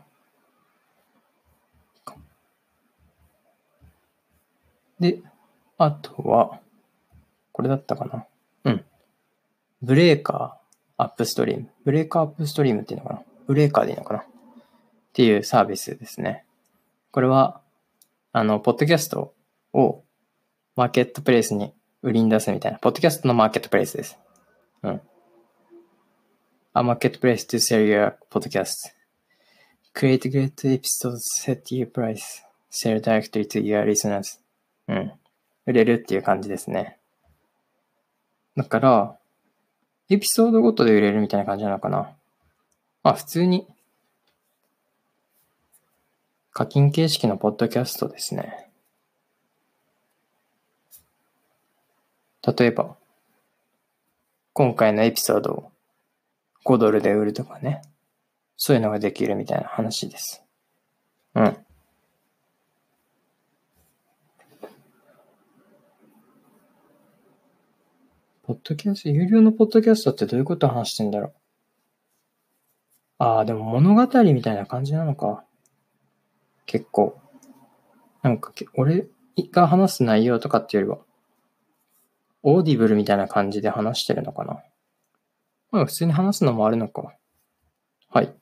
[5.02, 5.20] で、
[5.78, 6.60] あとは、
[7.52, 8.26] これだったかな。
[9.82, 13.22] Breaker Upstream。Breaker Upstream っていうのかな？
[13.46, 14.20] ブレーカーでいいのかな？
[14.22, 14.26] っ
[15.13, 16.46] ていうサービスですね。
[17.12, 17.62] これは、
[18.32, 19.34] あの、ポッドキャスト
[19.74, 20.04] を
[20.76, 22.80] マーケットプレイスに売りに出すみたいな。
[22.80, 24.18] ポッドキャストのマーケットプレイスです。
[24.84, 25.02] うん。
[26.74, 28.92] A marketplace to sell your podcast.
[29.96, 34.40] Create great episodes, set your price, sell directly to your listeners.
[34.88, 35.12] うん。
[35.66, 37.00] 売れるっていう感じですね。
[38.56, 39.16] だから、
[40.10, 42.10] エピソードごとで売れるみたいな感じなのかな。
[43.04, 43.67] まあ普通に
[46.52, 48.70] 課金形式のポッドキャストですね。
[52.41, 52.96] 例えば、
[54.54, 55.72] 今回のエピソードを
[56.65, 57.82] 5ドルで売るとかね。
[58.56, 60.43] そういうのができるみたいな話です。
[61.36, 61.58] うん。
[68.48, 71.34] ポッドキャスト、有料のポッドキャストってどういうこと話してんだろう？
[73.18, 75.44] ああ、でも物語みたいな感じなのか。
[76.66, 77.20] 結構。
[78.22, 79.06] なんか、俺、
[79.52, 81.06] が話す内容とかっていうよりは、
[82.43, 84.64] Audible みたいな感じで話してるのかな。
[85.72, 87.18] まあ普通に話すのもあるのか。
[88.10, 88.34] はい。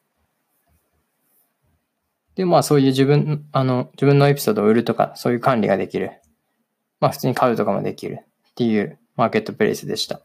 [2.35, 6.11] で、まあそういう自分、あの、自分のエピソードを売るとか、そういう管理ができる。
[6.99, 8.19] まあ普通に買うとかもできる
[8.51, 10.21] っていうマーケットプレイスでした。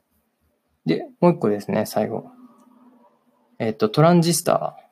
[0.87, 2.31] で、もう一個ですね、最後。
[3.59, 4.91] えっ、と、トランジスター。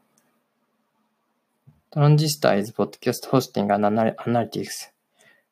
[1.90, 4.90] トランジスタ is podcast hosting and analytics.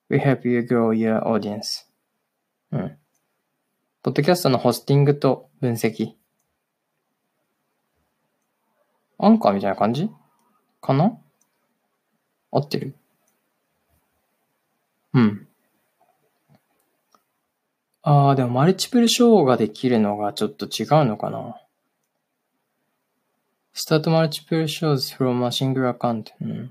[0.08, 1.86] We help you grow your audience.
[2.70, 2.98] うん。
[4.02, 6.12] ポッドキャストのホスティングと分析。
[9.18, 10.10] アンカーみたいな感じ
[10.82, 11.18] かな？
[12.52, 12.94] 合ってる？
[15.14, 15.45] うん。
[18.08, 21.60] ああ、でもマルチプルショーができるのがちょっと違うのかな。
[23.74, 26.26] Start multiple shows from a single account.
[26.40, 26.70] うん。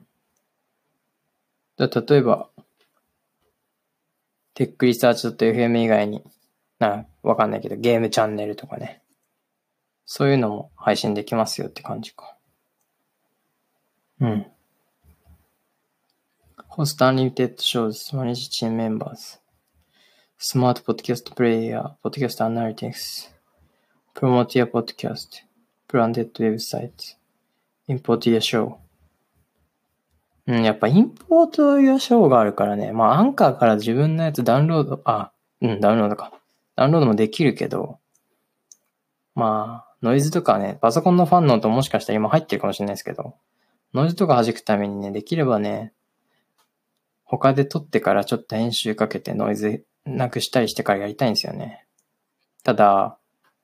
[1.76, 2.48] だ例えば、
[4.54, 6.24] テックリサーチ .fm 以外に、
[6.80, 9.02] な、わかんないけど、ゲームチャンネルとかね。
[10.06, 12.38] そういうのも配信できますよって感じか。
[14.22, 14.48] うん。
[16.70, 19.45] Host unlimited shows, manage team members.
[20.38, 23.30] Smart podcast player, podcast analytics.
[24.14, 25.44] Promote your podcast.
[25.88, 27.16] Branded website.
[27.88, 28.76] Import your show.
[30.48, 32.92] うん、やっぱインポートやショーがあるからね。
[32.92, 36.34] まあ、アンカーから自分のやつダウンロード、あ、うん、ダウンロードか。
[36.76, 38.00] ダウンロードもできるけど、
[39.36, 43.36] まあ、ノイズとかね、パソコンのファンの音もしかしたら今入ってるかもしれないですけど、
[43.94, 45.94] ノイズとか弾くためにね、できればね、
[47.24, 51.86] 他で撮ってからちょっと編集かけてノイズなくしたりしてからやりたいんですよね。
[52.64, 53.18] ただ、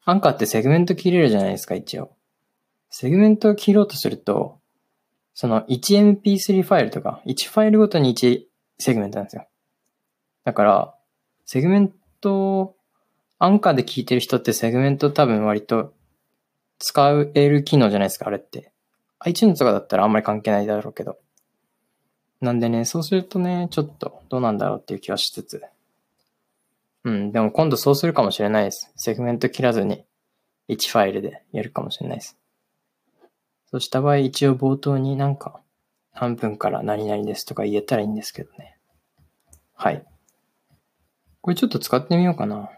[0.03, 2.11] アンカーってセグメント切れるじゃないですか、一応。
[2.89, 4.59] セグメントを切ろうとすると、
[5.33, 8.45] その 1MP3 ファイルとか、1ファイルごとに1
[8.79, 9.47] セグメントなんですよ。
[10.43, 10.95] だから、
[11.45, 12.75] セグメント、
[13.39, 15.93] アンカーで聞いてる人ってセグメント多分割と
[16.79, 18.71] 使える機能じゃないですか、あれって。
[19.19, 21.17] iTunes とかだったらあんまり関係ないだろうけど。
[22.41, 25.61] なんでね、そうするとね、ちょっとどうなんだろうっていう気はしつつ。
[27.03, 28.91] うん、でも今度そうするかもしれないです。
[28.95, 30.05] セグメント切らずに
[30.69, 32.37] 1ファイルでやるかもしれないです。
[33.71, 35.61] そうした場合、一応冒頭になんか、
[36.13, 38.77] 何分から何々ですとか言えたらいいんですけどね。
[39.73, 40.05] はい。
[41.41, 42.69] これちょっと使ってみようかな。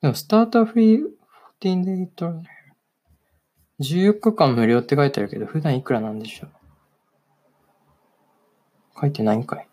[0.00, 1.02] でも、スターターフリー
[1.60, 2.42] 14 day trial。
[3.80, 6.50] 14日間無料って書いてあるけど、普段いくらなんでしょう？
[9.00, 9.68] 書いてないんかい。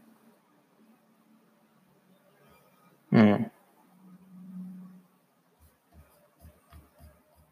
[3.11, 3.51] うん。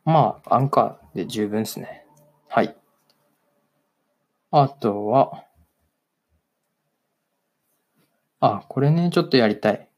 [0.06, 2.06] まあ、アンカーで十分ですね。
[2.48, 2.76] はい。
[4.52, 5.46] あとは、
[8.40, 9.90] あ、これね、ちょっとやりたい。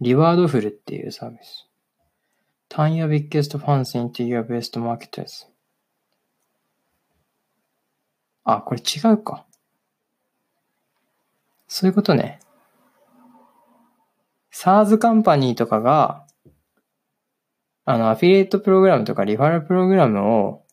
[0.00, 1.68] リワードフルっていうサービス。
[2.68, 5.46] Turn your biggest fans into your best marketers.
[8.44, 9.46] あ、これ違うか。
[11.68, 12.40] そういうことね。
[14.52, 16.26] SARS カンパニーとかが、
[17.84, 20.64] あの、アフィリエイトプログラムとかリファラルプログラムを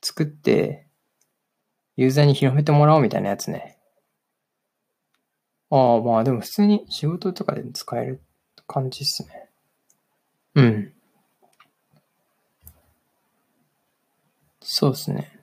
[0.00, 0.86] 作って、
[1.96, 3.78] ユーザーに広めてもらおうみたいなやつね。
[5.70, 8.20] ああ、まあでも普通に仕事とかで使える
[8.66, 9.48] 感じっすね。
[10.54, 10.92] うん。
[14.62, 15.38] そうですね。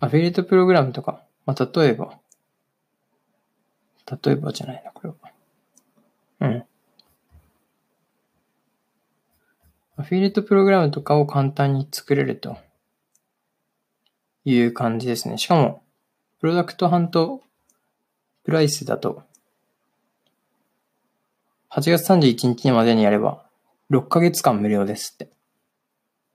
[0.00, 2.18] アフィリエイトプログラムとか、まあ例えば、
[4.10, 5.16] 例えばじゃないな、これは。
[6.40, 6.64] うん。
[9.98, 12.58] アフィリエイトプログラムとかを簡単に作れると
[14.44, 15.38] いう感じですね。
[15.38, 15.82] しかも、
[16.38, 17.42] プロダクトハント
[18.44, 19.22] プライスだと、
[21.70, 23.44] 8月31日までにやれば、
[23.90, 25.30] 6ヶ月間無料ですって。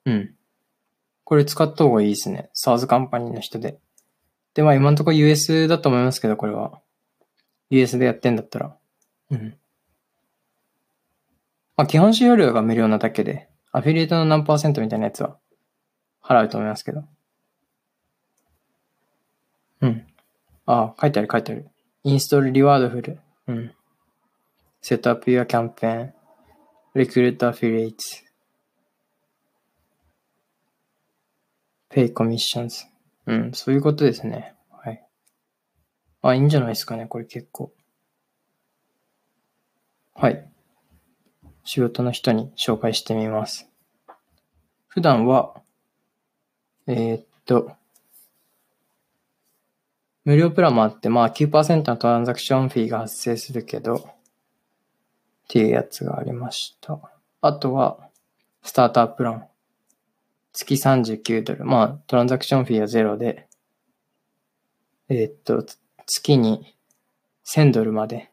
[0.06, 0.36] うん。
[1.24, 2.50] これ使った方がいいですね。
[2.54, 3.80] SARS カンパニーの人で。
[4.54, 6.82] で、まあ今のところ US だと思いますけど、これは。
[7.72, 8.78] US でやってんだったら。
[9.32, 9.58] うん。
[11.76, 15.38] まあ基本使用料が無料なだけで、アフィリエイトの何パーセントみたいなやつは
[16.24, 17.04] 払うと思いますけど。
[19.82, 20.06] うん。
[20.68, 21.68] ああ、書いてある書いてある。
[22.04, 23.20] インストールリワードフル。
[23.48, 23.74] うん。
[24.82, 26.12] セットアップ your campaign.
[26.94, 28.24] recruit affiliates.
[31.92, 32.88] pay commissions.
[33.28, 34.56] うん、そういうことですね。
[36.22, 37.74] あ、いいんじゃないですかね、これ結構。
[40.14, 40.52] はい。
[41.64, 43.68] 仕事の人に紹介してみます。
[44.88, 45.62] 普段は、
[46.88, 47.72] えー、っと、
[50.24, 54.00] 無料プランもあって、まあ9%のトランザクションフィーが発生するけど、っ
[55.48, 57.00] ていうやつがありました。
[57.42, 57.98] あとは、
[58.64, 59.48] スタータープラン。
[60.54, 61.66] 月39ドル。
[61.66, 63.48] まあ、トランザクションフィーはゼロで、
[65.10, 65.66] えーっと、
[66.14, 66.76] 月に
[67.46, 68.30] 1000ドルまで。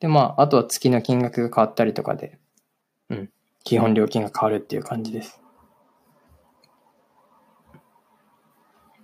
[0.00, 2.36] で、まあ、あとは月の金額が変わったりとかで、
[3.10, 3.30] うん、
[3.62, 5.40] 基本料金が変わるっていう感じです。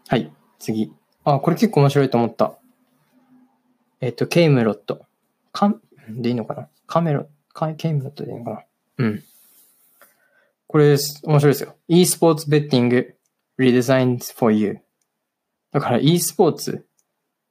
[0.09, 0.93] はい、次。
[1.23, 2.59] あ、これ結構面白いと思った。
[4.01, 5.07] えっ、と、ケイムロット。
[5.53, 6.69] カン、でいいのかな？
[6.87, 8.65] カメロ、カケイムロットでいいのかな？
[8.99, 9.25] うん。
[10.67, 11.21] これです。
[11.25, 11.77] 面白いですよ。
[11.89, 13.15] e スポーツベッティング
[13.59, 14.81] redesigned for you。
[15.73, 16.87] だから e スポーツ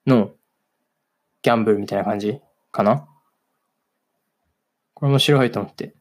[0.08, 0.32] の
[1.42, 2.40] ギャンブルみたいな感じ
[2.72, 3.08] かな？
[4.94, 5.94] これ面白いと思って。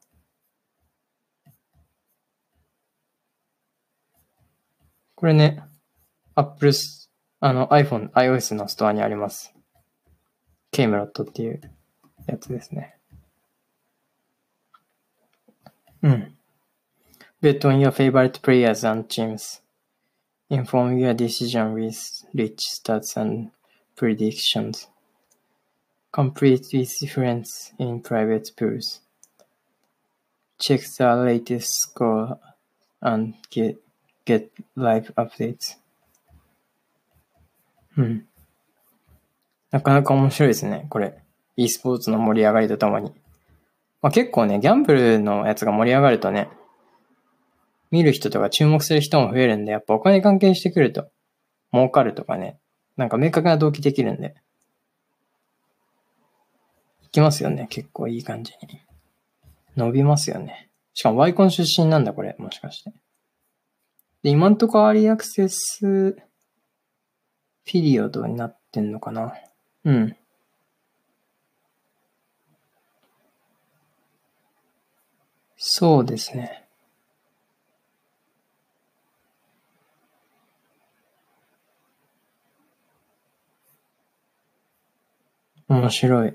[5.16, 5.62] これね、
[6.34, 6.72] Apple、
[7.40, 9.54] あの iPhone、iOS のストアにあります。
[10.70, 11.60] ケイムロットっていう
[12.26, 12.96] やつですね。
[16.02, 16.36] うん。
[17.40, 19.62] Bet on your favorite players and teams.
[20.50, 21.96] Inform your decision with
[22.34, 23.50] rich stats and
[23.96, 24.88] predictions.
[26.12, 29.00] Complete with friends in private pools.
[30.60, 32.38] Check the latest score
[33.00, 33.76] and get,
[34.24, 35.78] get live updates.
[37.96, 38.26] うん。
[39.70, 41.18] なかなか面白いですね、これ。
[41.56, 43.12] e スポーツの盛り上がりとともに。
[44.02, 46.48] まあ、結構ね、ギャンブルのやつが盛り上がるとね、
[47.94, 51.06] 見る人とか注目する人も増えるんで、やっぱお金関係してくると、
[51.72, 52.58] 儲かるとかね、
[52.96, 54.34] なんか明確な動機できるんで、
[57.04, 58.80] いきますよね、結構いい感じに。
[59.76, 60.70] 伸びますよね。
[60.92, 62.90] しかもワイコン出身なんだ、これ、もしかして。
[64.24, 66.16] で、今んとこアーリーアクセス
[67.64, 69.34] ピリオドになってんのかな
[69.84, 70.16] うん。
[75.56, 76.63] そうですね。
[85.74, 86.34] 面白い。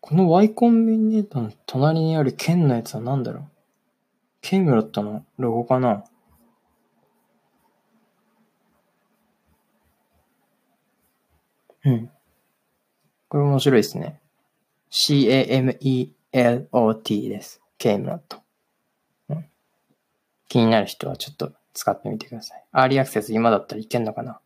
[0.00, 3.44] この Y コンビネータの隣にある剣のやつは何だろう？
[4.40, 5.24] ケイムロットの？
[5.36, 6.04] ロゴかな？
[11.84, 12.10] うん。
[13.28, 14.20] これ面白いですね。
[14.90, 16.18] C-A-M-E-L-O-T
[17.28, 17.60] です。
[17.78, 18.38] ケイムロット。
[19.28, 19.44] うん。
[20.48, 22.64] 気になる人はちょっと使ってみてください。
[22.72, 24.40] アーリーアクセス今だったらいけんのかな？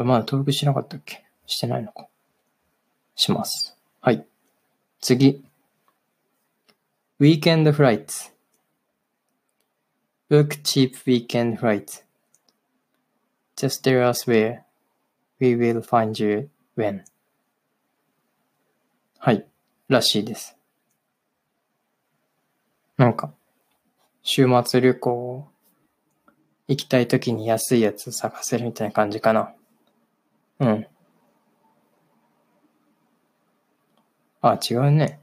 [0.00, 2.08] あれまだ登録しなかったっけしてないのか。
[3.16, 3.76] します。
[4.00, 4.26] はい。
[4.98, 5.44] 次。
[7.20, 8.32] Weekend Flights
[10.30, 12.02] Book cheap weekend flights.
[13.56, 14.62] Just tell us where.
[15.38, 16.48] We will find you
[16.78, 17.02] when.
[19.18, 19.46] はい。
[19.88, 20.56] らしいです。
[22.96, 23.34] なんか、
[24.22, 25.46] 週末旅行
[26.68, 29.52] 行きたい時に安いやつ探せるみたいな感じかな。
[30.60, 30.86] うん。
[34.42, 35.20] あ、違うね。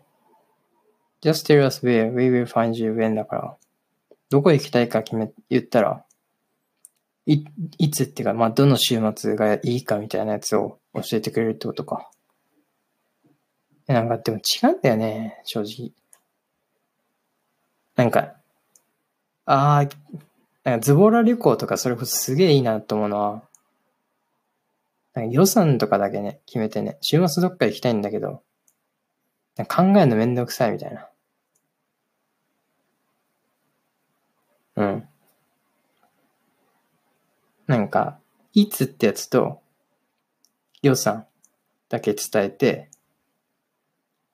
[1.22, 3.58] just tell us where we will find you when だから、
[4.30, 6.04] どこ行きたいか決め、言ったら、
[7.26, 7.46] い、
[7.78, 12.10] いつっていうか、まあ、どの週末がいいかみたいなやつを教えてくれるってことか。
[13.86, 15.92] なんか、でも違うんだよね、正直。
[17.96, 18.36] なんか、
[19.46, 19.90] ああ、
[20.64, 23.47] なんかズボラ旅行とかそれこそすげえいいなと思うのは、
[25.26, 28.44] 予算とかだけね、決めてね、週末どっか行きたいんだけど、
[29.66, 31.10] 考えるのめんどくさいみたいな。
[34.76, 35.08] うん。
[37.66, 38.20] なんか、
[38.54, 39.62] いつってやつと
[40.82, 41.26] 予算
[41.90, 42.90] だけ伝えて、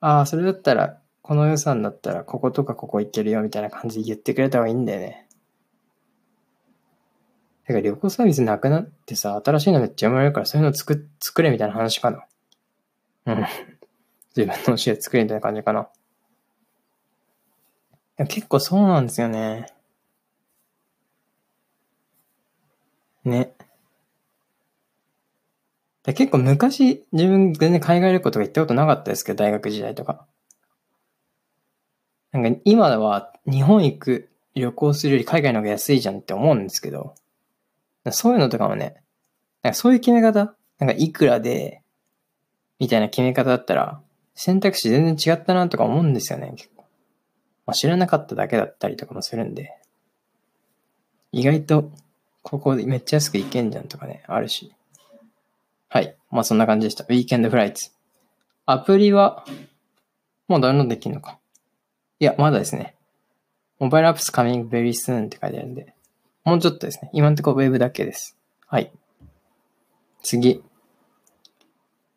[0.00, 5.23] ああ、それだったら、この予算だったら、こことかここ行けるよみたいな感じで言ってくれた方がいいんだよね。
[7.66, 12.26] てか旅行サービスなくなってさ、新しいのめっちゃ生まれるからそういうの作、作れみたいな話かな？
[13.26, 13.46] うん。
[14.36, 15.88] 自分の教え作れみたいな感じかな？
[18.26, 19.66] 結構そうなんですよね。
[23.24, 23.54] ね。
[26.04, 30.26] で結構昔、自分全然海外旅行とか行ったことなかったですけど、大学時代とか。
[32.30, 37.14] なんか今は日本行く旅行するより海外の方が安いじゃんって思うんですけど、
[38.12, 38.96] そういうのとかもね、
[39.62, 41.82] なんかそういう決め方なんかいくらで、
[42.78, 44.00] みたいな決め方だったら、
[44.34, 46.84] 選択肢全然違ったなとか思うんですよね、結構。
[47.66, 49.78] まあ、知らなかっただけだったりとかもするんで。
[51.32, 51.90] 意外と、
[52.42, 54.74] ここでめっちゃ安く行けんじゃんとかね、あるし。
[55.88, 56.16] はい。
[56.30, 57.04] まあそんな感じでした。
[57.04, 57.90] ウィーケンドフライツ。
[58.66, 59.44] アプリは、
[60.48, 61.38] もうダウンロードできるのか。
[62.18, 62.96] いや、まだですね。
[63.78, 65.94] モバイルアップス coming very soon って書いてあるんで、
[66.44, 67.10] もうちょっとですね。
[67.14, 68.36] 今んところウェブだけです。
[68.66, 68.92] はい。
[70.22, 70.62] 次。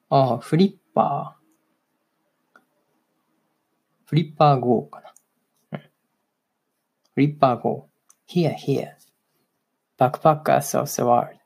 [0.09, 2.59] ああ、フリッパー。
[4.05, 5.13] フリッパー Go かな。
[5.73, 5.80] うん。
[7.15, 7.89] フリッパー Go。
[8.28, 8.95] Here, here.
[9.97, 11.38] Backpackers of the world.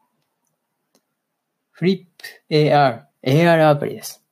[1.71, 3.03] フリップ AR。
[3.23, 4.23] AR アプリです。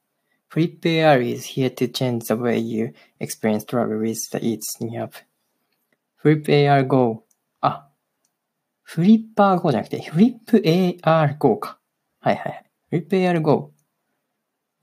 [0.48, 5.00] フリップ AR is here to change the way you experience travel with the its new
[5.00, 5.12] app.
[6.16, 7.29] フリップ AR Go.
[8.90, 11.78] フリッパー Go じゃなくて、フリップ AR Go か。
[12.22, 12.66] はいはいはい。
[12.90, 13.72] フリップ AR Go。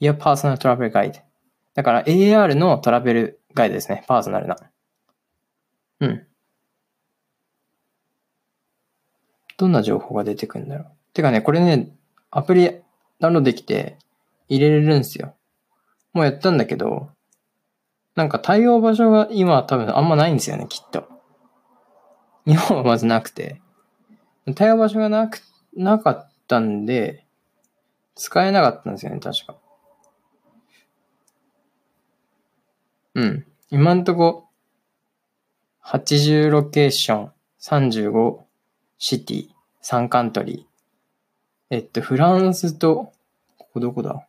[0.01, 1.23] Your personal travel guide.
[1.75, 4.05] だから AR のトラベルガイドですね。
[4.07, 4.57] パーソナルな。
[5.99, 6.27] うん。
[9.57, 10.87] どんな情報が出てくるんだろう。
[11.13, 11.93] てかね、これね、
[12.31, 12.71] アプリ
[13.19, 13.99] ダウンロードできて
[14.49, 15.35] 入れれるんですよ。
[16.13, 17.11] もうやったんだけど、
[18.15, 21.09] なんか対応場所が今多分あんまないんですよね、きっと。
[22.47, 23.61] 日本はまずなくて。
[24.55, 25.41] 対応場所がなく、
[25.75, 27.25] なかったんで、
[28.15, 29.57] 使えなかったんですよね、確か。
[33.15, 33.47] うん。
[33.71, 34.49] 今んとこ、
[35.85, 38.41] 80ロケーション、35
[38.99, 39.49] シティ、
[39.83, 40.65] 3カントリー。
[41.71, 43.13] えっと、フランスと、
[43.59, 44.27] ここどこだ？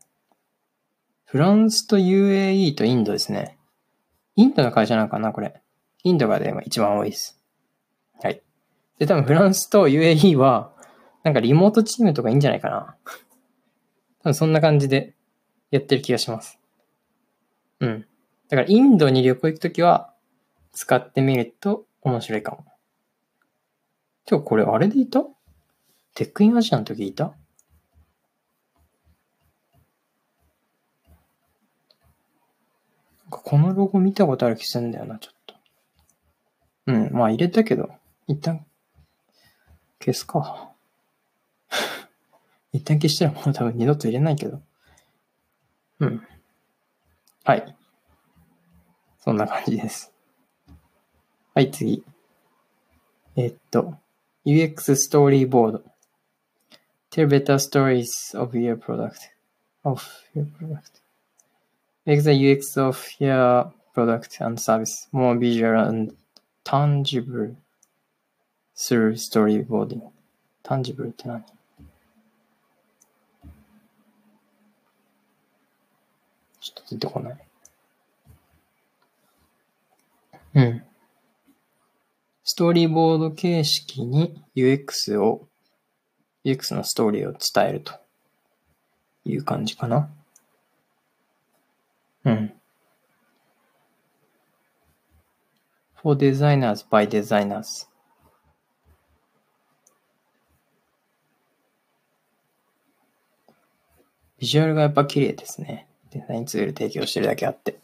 [1.25, 3.57] フランスと UAE とインドですね。
[4.35, 5.61] インドの会社なのかなこれ。
[6.03, 7.39] インドがで一番多いです。
[8.21, 8.41] はい。
[8.97, 10.73] で、多分フランスと UAE は、
[11.23, 12.95] なんかリモートチームとかいいんじゃないかな。
[14.23, 15.15] 多分そんな感じで
[15.71, 16.59] やってる気がします。
[17.79, 18.05] うん。
[18.49, 20.13] だからインドに旅行行くときは
[20.71, 22.65] 使ってみると面白いかも。
[24.29, 25.23] 今日これあれでいた？
[26.15, 27.33] テックインアジアの時いた？
[33.29, 35.55] このロゴ見たことある気するんだよな、ちょっと。
[36.87, 37.89] うん、まあ入れたけど、
[38.27, 38.65] 一旦
[39.99, 40.71] 消すか。
[42.73, 44.61] 一旦消したらもう多分二度と入れないけど。
[45.99, 46.27] うん。
[47.43, 47.75] はい。
[49.19, 50.13] そんな感じです。
[51.53, 52.03] はい、次。
[53.35, 53.95] えっと、
[54.45, 55.83] UX ストーリーボード。
[57.11, 58.07] Tell better stories
[58.39, 59.31] of your product.
[59.83, 60.01] Of
[60.35, 61.01] your product.
[62.05, 66.15] Make the UX of your product and service more visual and
[66.63, 67.55] tangible
[68.77, 70.01] through storyboarding.
[70.63, 71.43] tangible って何
[76.59, 77.37] ちょっと出てこない。
[80.55, 80.83] うん。
[82.43, 85.47] ストーリーボード形式に UX を、
[86.43, 87.93] UX のストーリーを伝えると
[89.23, 90.09] いう感じかな。
[92.25, 92.53] うん。
[96.01, 97.87] for designers by designers
[104.39, 105.87] ビジュアルがやっぱ綺麗ですね。
[106.11, 107.79] デザインツール提供してるだけあって。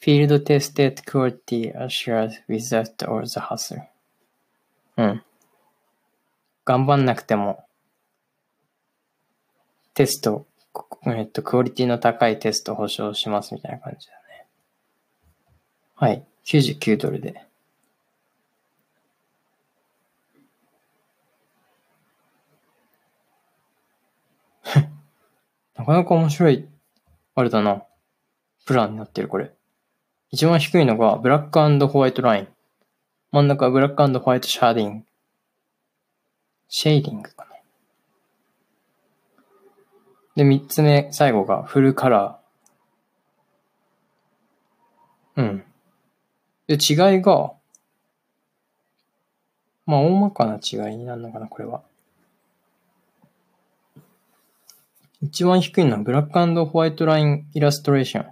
[0.00, 3.82] Field tested quality assured without all the hassle.
[4.96, 5.22] うん。
[6.64, 7.64] 頑張んなくても、
[9.94, 10.46] テスト、
[11.06, 14.46] えっと、クオリティの高いテスト保証しますみたいな感じだね。
[15.94, 16.24] はい。
[16.44, 17.46] 99ドルで。
[25.82, 26.68] なかなか面白い、
[27.34, 27.82] あれだな。
[28.66, 29.50] プランになってる、これ。
[30.30, 32.48] 一番低いのが、 black white line。
[33.32, 37.50] 真ん中は black white shading。shading かな。
[40.36, 45.42] で、三つ目、最後がフルカラー。
[45.42, 45.64] うん。
[46.68, 47.54] で、違いが、
[49.86, 51.82] まあ、大まかな違いになるのかな、これは。
[55.22, 58.26] 一番低いのは black white line illustration。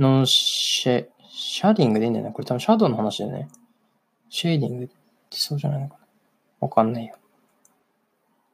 [0.00, 2.32] non シェ、 shading でいいんだよね。
[2.32, 3.48] これ多分 shadow の話だよね。
[4.28, 4.94] shading って
[5.30, 6.00] そうじゃないのかな。
[6.60, 7.14] わかんないよ。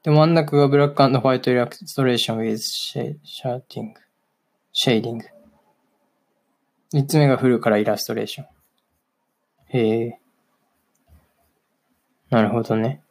[0.03, 4.01] で、真ん中がブラックホワイトイラストレーション with シェシャーディング。
[4.73, 5.27] シェーディング。
[6.93, 8.47] 三つ目が full color illustration。
[9.69, 10.19] へえ。
[12.29, 13.04] なるほどね。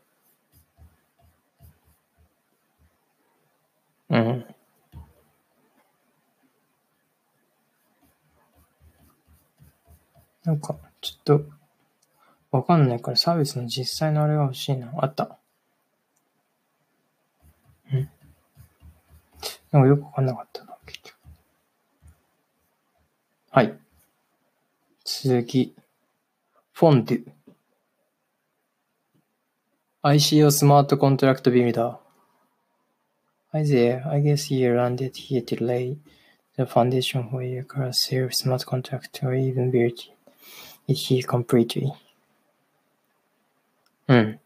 [4.13, 4.45] うん。
[10.43, 11.45] なんか、ちょっと、
[12.51, 14.93] わかんないからサービスの実際のあれが欲しいな。
[14.97, 15.39] あった。
[17.91, 18.09] ん
[19.71, 21.15] なんかよくわかんなかったな、結局。
[23.49, 23.79] はい。
[25.03, 25.75] 次。
[26.71, 27.31] フォンデュ。
[30.03, 32.02] ICO Smart Contract Builder.
[33.55, 35.99] Hi there, I guess you landed here to lay
[36.57, 39.93] the foundation for your class self smart contract or even build
[40.87, 41.91] it here completely.
[44.07, 44.39] うん。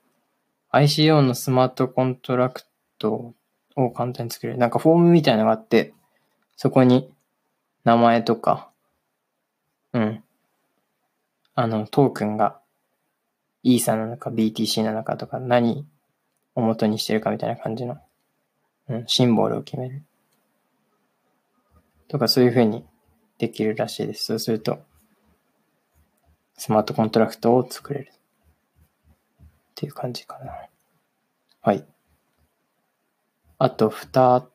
[0.73, 2.63] ICO のスマートコントラク
[2.99, 3.33] ト
[3.77, 4.59] を簡単に作れる。
[4.59, 5.93] なんかフォームみたいなのがあって、
[6.57, 7.09] そこに
[7.85, 8.71] 名前とか、
[9.93, 10.21] うん。
[11.55, 12.59] あの、トークンが
[13.63, 15.87] イーサなのか BTC なのかとか何
[16.55, 18.01] を元にしてるかみたいな感じの、
[18.89, 20.03] うん、シンボルを決める。
[22.07, 22.85] とかそういう風に
[23.37, 24.25] できるらしいです。
[24.25, 24.79] そうすると、
[26.57, 28.11] スマートコントラクトを作れる。
[28.11, 30.53] っていう感じかな。
[31.61, 31.85] はい。
[33.59, 34.47] あと、二、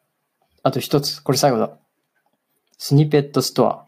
[0.63, 1.21] あと一つ。
[1.21, 1.71] これ最後だ。
[2.79, 3.87] スニペットストア。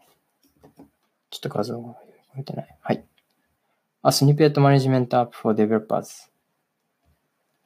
[1.29, 1.95] ちょっと画像が
[2.35, 2.77] 見てない。
[2.81, 3.03] はい。
[4.01, 6.29] あ、スニペットマネジメントアップ for developers。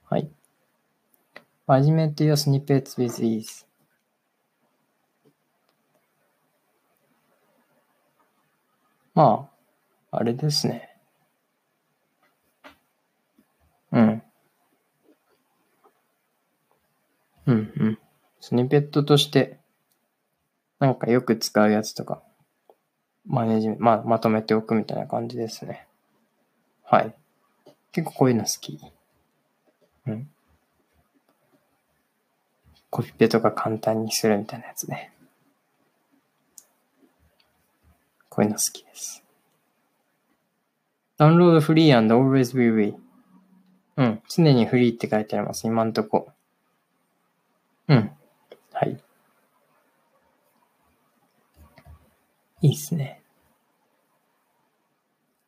[0.05, 0.31] はい。
[1.69, 3.63] Management your snippets with ease.
[9.13, 9.51] ま
[10.11, 10.97] あ、あれですね。
[13.91, 14.23] うん。
[17.45, 17.99] うんうん。
[18.39, 19.59] スニペットとして、
[20.79, 22.23] なんかよく使うやつとか、
[23.27, 25.87] マネジメント、まあ、まとめておくみたいな感じですね。
[26.83, 27.13] はい。
[27.91, 28.79] 結構こういうの好き。
[30.07, 30.31] うん。
[32.89, 35.11] コピペとか簡単にするみたいなやつね。
[38.29, 39.23] こういうの好きです。
[41.17, 42.95] ダウンロードフリー and always be.
[43.97, 44.21] うん。
[44.29, 45.67] 常にフリーって書いてあります。
[45.67, 46.29] 今んとこ。
[47.87, 48.11] うん。
[48.71, 48.97] はい。
[52.61, 53.21] いいっすね。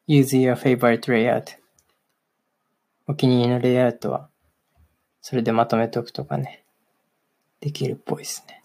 [0.08, 1.58] use your favorite layout.
[3.08, 4.30] お気に入りのレイアウトは、
[5.22, 6.61] それでまとめておくとかね。
[7.62, 8.62] できるっぽいですね。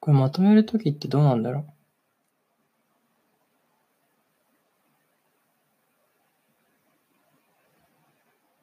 [0.00, 1.64] これまとめるときってどうなんだろう？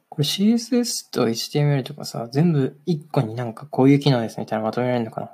[0.10, 5.32] これ CSS と HTML とかさ、全部一個になんかこういう機能ですみたいなまとめられるのかな？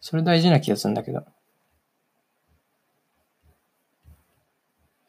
[0.00, 1.24] それ大事な気がするんだけど。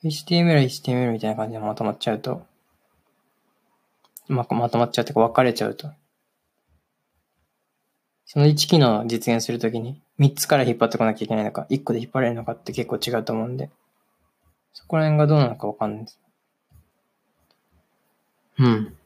[0.03, 2.45] HTML、HTML みたいな感じでまとまっちゃうと、
[4.27, 5.91] ま、まとまっちゃうってか分かれちゃうと、
[8.27, 13.69] その1機能を実現するときに3つから引っ張ってこなきゃいけないのか、1個で引っ張れるのかって結構違うと思うんで、
[14.73, 16.19] そこら辺がどうなのか分かんないです。
[18.59, 18.97] うん。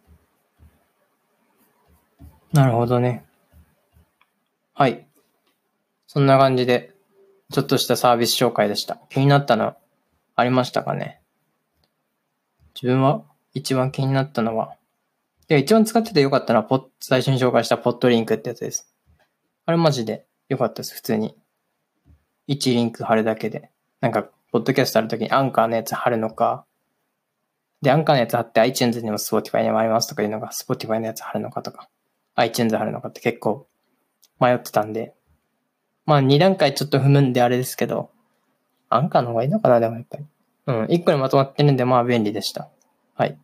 [2.52, 3.24] なるほどね。
[4.74, 5.06] はい。
[6.08, 6.94] そんな感じで、
[7.52, 8.98] ちょっとしたサービス紹介でした。
[9.10, 9.76] 気になったの
[10.36, 11.22] ありましたかね？
[12.74, 14.76] 自分は一番気になったのは、
[15.50, 18.91] いや、一番使っててよかったのは、ポッ、最初に紹介したポットリンクってやつです。
[19.66, 21.36] あれマジでよかったです、普通に。
[22.48, 23.70] 1リンク貼るだけで。
[24.02, 26.66] なんか、ポッドキャストあるときにアンカーのやつ貼るのか、
[27.82, 31.90] で、アンカーのやつ貼って iTunes にも Spotify にもありますとかいうのが Spotify のやつ貼るのかとか、
[32.36, 33.68] iTunes 貼るのかって結構
[34.40, 35.14] 迷ってたんで、
[36.06, 38.12] まあ2段階ちょっと踏むんであれですけど、
[38.90, 40.26] アンカーの方がいいのかなでもやっぱり。
[40.68, 42.70] うん、1個にまとまってるんでまあ便利でした。
[43.16, 43.38] はい。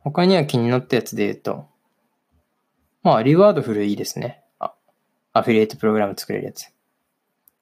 [0.00, 1.66] 他には気になったやつで言うと、
[3.02, 4.42] まあリワードフルいいですね。
[5.36, 6.72] アフィリエイトプログラム作れるやつ。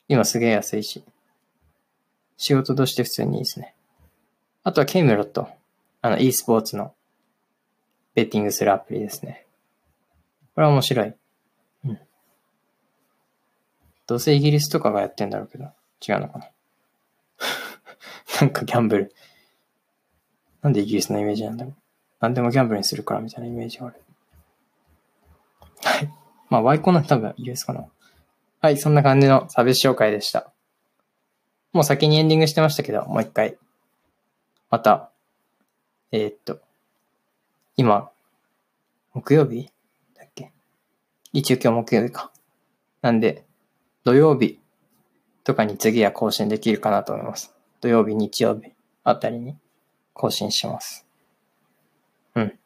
[0.07, 1.03] 今すげえ安いし。
[2.37, 3.75] 仕事として普通にいいですね。
[4.63, 5.49] あとはケイムロット。
[6.01, 6.95] あの e スポーツの
[8.15, 9.47] ベッティングするアプリですね。
[10.55, 11.15] これは面白い。
[11.85, 11.99] うん。
[14.07, 15.65] どうせイギリスとかがやってんだろうけど、
[16.07, 16.51] 違うのかな。
[18.41, 19.15] なんかギャンブル。
[20.63, 21.75] なんでイギリスのイメージなんだろう。
[22.21, 24.01] なんでもギャンブルにするからみたいなイメージがある。
[25.83, 26.24] はい。
[26.55, 27.85] まあ、ワイコンなんて多分イギリスかな。
[28.61, 30.53] はい、そんな感じのサービス紹介でした。
[31.73, 33.59] もう先にエンディングしてましたけど、もう一回。
[34.71, 35.11] また、
[36.13, 36.61] えー、っと、
[37.77, 38.09] 今、
[39.15, 39.69] 木曜日？
[40.17, 40.53] だっけ？
[41.33, 42.31] 一応今日木曜日か。
[43.03, 43.45] なんで、
[44.05, 44.61] 土曜日
[45.43, 47.53] とかに次は更新できるかなと思います。
[47.81, 48.71] 土曜日、日曜日
[49.03, 49.57] あたりに
[50.13, 51.05] 更新します。
[52.37, 52.59] うん。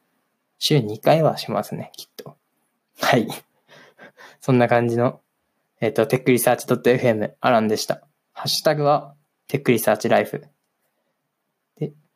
[0.59, 2.36] 週2回はしますね、きっと。
[3.01, 3.26] はい。
[4.41, 5.20] そんな感じの、
[5.80, 8.03] えっ、と、 Tech Research .fm アランでした。
[8.32, 9.14] ハッシュタグは、
[9.47, 10.45] Tech Research Life。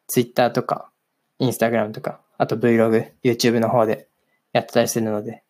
[0.09, 0.91] Twitter とか、
[1.41, 4.09] Instagram とか、あと Vlog、YouTube の方で
[4.53, 5.43] やってたりするので、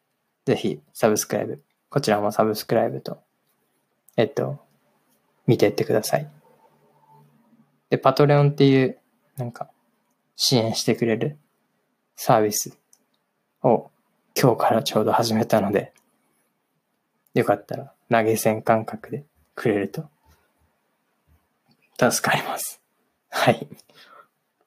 [0.45, 3.19] ぜひサブスクライブ、こちらもサブスクライブと、
[4.17, 4.59] えっと、
[5.47, 6.29] 見ていってください。
[7.91, 8.99] で、パトレオンっていう、
[9.37, 9.71] なんか、
[10.37, 11.39] 支援してくれる
[12.17, 12.79] サービス
[13.63, 13.91] を
[14.41, 15.93] 今日からちょうど始めたので、
[17.35, 19.25] よかったら投げ銭感覚で
[19.55, 20.09] くれると
[22.11, 22.83] 助かります。
[23.31, 23.67] はい。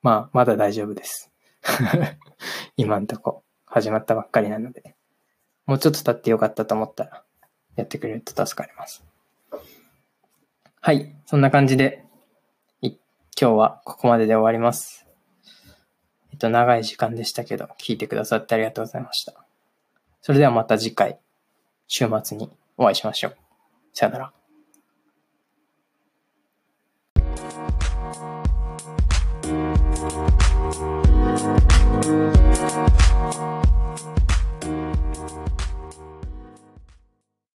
[0.02, 1.32] まあ、まだ大丈夫です。
[2.78, 4.96] 今んとこ始まったばっかりなので、
[5.66, 7.24] もうちょっと経ってよかったと思ったら
[7.76, 9.04] やってくれると助かります。
[10.80, 11.16] はい。
[11.26, 12.06] そんな感じで、
[13.38, 15.06] 今日はここまでで終わります。
[16.32, 19.34] えっと、長い時間でしたけど、聞いてくださってありがとうございました。
[20.22, 21.20] それではまた次回、
[21.88, 23.38] 週末にお会いしましょう。
[23.94, 24.45] さよなら。